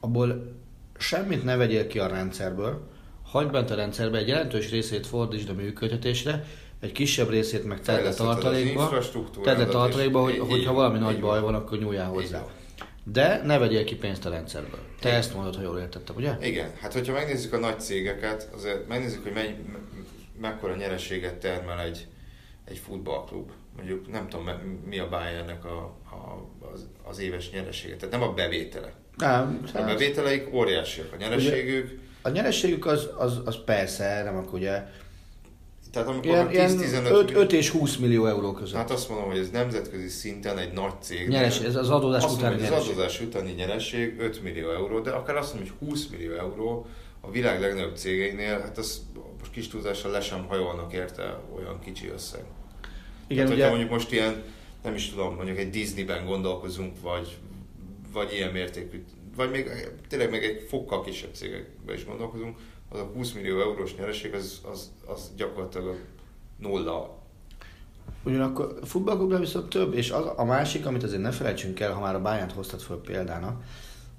[0.00, 0.56] abból
[0.98, 2.88] semmit ne vegyél ki a rendszerből,
[3.24, 6.44] hagyd bent a rendszerbe, egy jelentős részét fordítsd a működtetésre,
[6.80, 8.98] egy kisebb részét meg tedd a tartalékba,
[9.42, 12.44] tedd a tartalékba, hogy, hogyha valami nagy baj van, akkor nyúljál hozzá.
[13.04, 14.80] De ne vegyél ki pénzt a rendszerből.
[15.00, 15.20] Te Igen.
[15.20, 16.36] ezt mondod, ha jól értettem, ugye?
[16.40, 16.70] Igen.
[16.80, 19.54] Hát hogyha megnézzük a nagy cégeket, azért megnézzük, hogy mennyi,
[20.40, 22.06] mekkora nyereséget termel egy,
[22.64, 24.50] egy futballklub, mondjuk nem tudom
[24.84, 25.78] mi a Bayernnek a,
[26.10, 28.92] a, az, az éves nyeresége, tehát nem a bevétele.
[29.16, 29.60] Nem.
[29.64, 31.84] A hát- bevételeik óriásiak, a nyereségük.
[31.84, 34.82] Ugye, a nyereségük az, az, az persze, nem akkor ugye
[35.92, 38.76] tehát amikor ilyen, 10 15 5, 5 és 20 millió euró között.
[38.76, 41.28] Hát azt mondom, hogy ez nemzetközi szinten egy nagy cég.
[41.28, 45.10] Nyeres, ez az adózás azt utáni mondom, Az adózás utáni nyereség 5 millió euró, de
[45.10, 46.86] akár azt mondom, hogy 20 millió euró
[47.20, 49.02] a világ legnagyobb cégeinél, hát az
[49.38, 52.44] most kis túlzással le sem hajolnak érte olyan kicsi összeg.
[53.26, 53.68] Igen, Tehát, ugye...
[53.68, 54.42] mondjuk most ilyen,
[54.82, 57.36] nem is tudom, mondjuk egy Disneyben gondolkozunk, vagy,
[58.12, 59.04] vagy ilyen mértékű,
[59.36, 59.70] vagy még
[60.08, 62.58] tényleg még egy fokkal kisebb cégekben is gondolkozunk,
[62.92, 65.96] az a 20 millió eurós nyereség az, az, az gyakorlatilag
[66.58, 67.20] nulla.
[68.24, 72.00] Ugyanakkor a futballklubnál viszont több, és az, a másik, amit azért ne felejtsünk el, ha
[72.00, 73.62] már a Bayern hoztad föl példának,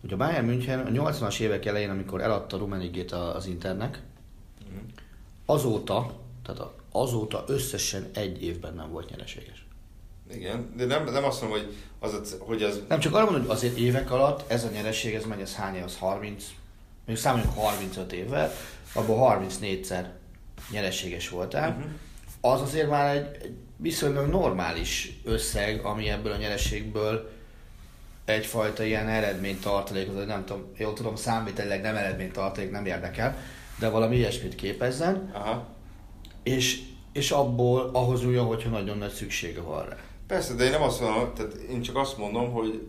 [0.01, 4.01] hogy a Bayern München a 80-as évek elején, amikor eladta Rumenigét az Internek,
[4.73, 4.77] mm.
[5.45, 6.13] azóta,
[6.43, 9.65] tehát azóta összesen egy évben nem volt nyereséges.
[10.31, 12.81] Igen, de nem, nem azt mondom, hogy az, hogy az...
[12.87, 15.81] Nem, csak arra mondom, hogy azért évek alatt ez a nyereség, ez megy, ez hány
[15.81, 16.45] az 30,
[17.05, 18.51] mondjuk számoljunk 35 évvel,
[18.93, 20.05] abból 34-szer
[20.71, 22.53] nyereséges voltál, uh-huh.
[22.53, 27.31] az azért már egy, egy viszonylag normális összeg, ami ebből a nyereségből
[28.25, 33.37] egyfajta ilyen eredménytartalék, az nem tudom, jól tudom, számvitelileg nem eredménytartalék, nem érdekel,
[33.79, 35.67] de valami ilyesmit képezzen, Aha.
[36.43, 36.81] És,
[37.11, 39.97] és abból ahhoz nyúljon, hogyha nagyon nagy szüksége van rá.
[40.27, 42.87] Persze, de én nem azt mondom, tehát én csak azt mondom, hogy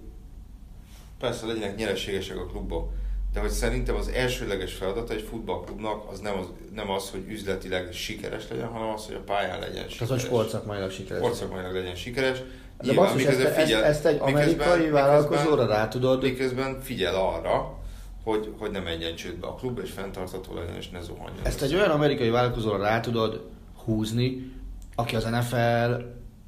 [1.18, 2.92] persze legyenek nyereségesek a klubok,
[3.34, 7.92] de hogy szerintem az elsőleges feladata egy futballklubnak az nem az, nem az, hogy üzletileg
[7.92, 10.00] sikeres legyen, hanem az, hogy a pályán legyen sikeres.
[10.00, 11.18] Az, hogy sportszakmailag sikeres.
[11.22, 12.38] Sportszakmailag legyen sikeres.
[12.38, 12.44] De
[12.80, 16.22] Nyilván, basszus, ezt, figyel, ezt, ezt egy amerikai miközben, vállalkozóra rá tudod.
[16.22, 17.78] Miközben figyel arra,
[18.24, 21.40] hogy, hogy ne menjen csődbe a klub, és fenntartható legyen, és ne zuhanjon.
[21.42, 23.46] Ezt egy olyan amerikai vállalkozóra rá tudod
[23.84, 24.52] húzni,
[24.94, 26.02] aki az NFL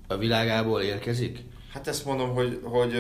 [0.07, 1.45] a világából érkezik?
[1.73, 2.93] Hát ezt mondom, hogy, hogy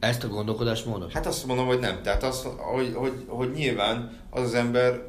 [0.00, 1.12] ezt a gondolkodásmódot?
[1.12, 2.02] Hát azt mondom, hogy nem.
[2.02, 5.02] Tehát az, hogy, hogy, hogy nyilván az az ember,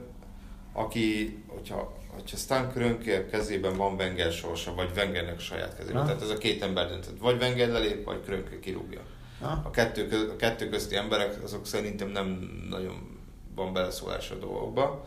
[0.73, 6.01] aki, hogyha, hogyha Stan Krönke kezében van Wenger sorsa, vagy Wengernek saját kezében.
[6.01, 6.07] Ha?
[6.07, 7.19] Tehát ez a két ember döntött.
[7.19, 9.01] Vagy Wenger lelép, vagy Krönke kirúgja.
[9.63, 13.19] A kettő, köz, a kettő közti emberek, azok szerintem nem nagyon
[13.55, 15.05] van beleszólás a dolgokba.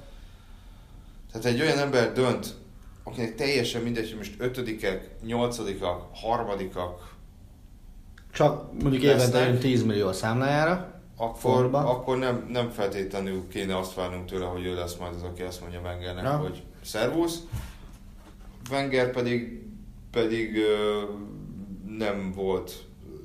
[1.33, 2.55] Tehát egy olyan ember dönt,
[3.03, 7.14] akinek teljesen mindegy, hogy most ötödikek, nyolcadikak, harmadikak,
[8.33, 13.95] csak mondjuk évente jön 10 millió a számlájára, akkor, akkor nem, nem feltétlenül kéne azt
[13.95, 16.37] várnunk tőle, hogy ő lesz majd az, aki azt mondja Wengernek, ja.
[16.37, 17.43] hogy szervusz.
[18.70, 19.66] Wenger pedig,
[20.11, 21.03] pedig ö,
[21.97, 22.72] nem volt,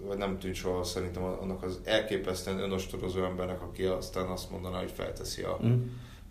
[0.05, 4.91] vagy nem tűnt soha szerintem annak az elképesztően önostorozó embernek, aki aztán azt mondaná, hogy
[4.91, 5.81] felteszi a, mm.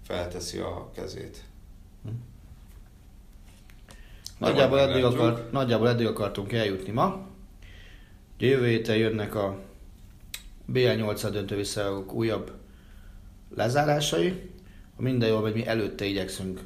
[0.02, 1.44] felteszi a kezét.
[2.08, 2.12] Mm.
[4.38, 7.26] Nagyjából eddig, akar, nagyjából eddig akartunk eljutni ma.
[8.38, 9.58] Jövő héten jönnek a
[10.64, 12.52] BL 8 döntő visszajárók újabb
[13.54, 14.50] lezárásai.
[14.96, 16.60] Ha minden jól megy, mi előtte igyekszünk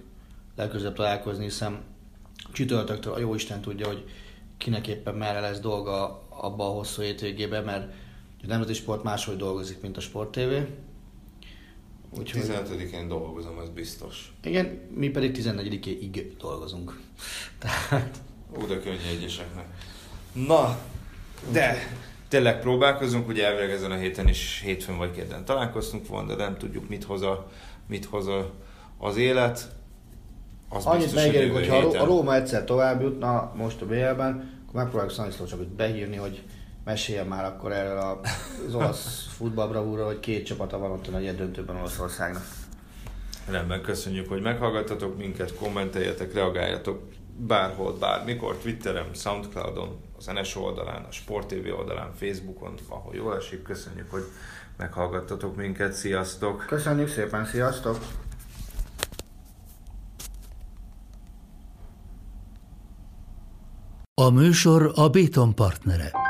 [0.57, 1.81] legközelebb találkozni, hiszen
[2.53, 4.05] csütörtöktől a jó Isten tudja, hogy
[4.57, 7.93] kinek éppen merre lesz dolga abba a hosszú hétvégében, mert
[8.43, 10.53] a Nemzeti Sport máshogy dolgozik, mint a Sport TV.
[12.19, 12.43] Úgyhogy...
[12.43, 14.33] 15-én dolgozom, ez biztos.
[14.43, 17.01] Igen, mi pedig 14-ig dolgozunk.
[17.59, 18.21] Tehát...
[18.69, 19.67] De könnyű egyeseknek.
[20.33, 20.79] Na,
[21.53, 21.77] de
[22.29, 26.57] tényleg próbálkozunk, ugye elvileg ezen a héten is hétfőn vagy kedden találkoztunk volna, de nem
[26.57, 27.51] tudjuk mit hoz, a,
[27.87, 28.51] mit hoz a,
[28.99, 29.69] az élet.
[30.69, 35.13] Az Annyit megérjük, hogy ha a Róma egyszer tovább jutna most a BL-ben, akkor megpróbáljuk
[35.13, 36.43] Szaniszló csak behívni, hogy
[36.85, 38.23] meséljen már akkor erről
[38.67, 42.43] az olasz futballbravúra, hogy két csapata van ott a nagy döntőben Olaszországnak.
[43.49, 47.03] Rendben, köszönjük, hogy meghallgattatok minket, kommenteljetek, reagáljatok
[47.47, 53.63] bárhol, bármikor, Twitteren, Soundcloudon, az NS oldalán, a Sport TV oldalán, Facebookon, ahol jól esik.
[53.63, 54.25] Köszönjük, hogy
[54.77, 55.93] meghallgattatok minket.
[55.93, 56.65] Sziasztok!
[56.69, 57.99] Köszönjük szépen, sziasztok!
[64.15, 66.30] A műsor a Béton partnere.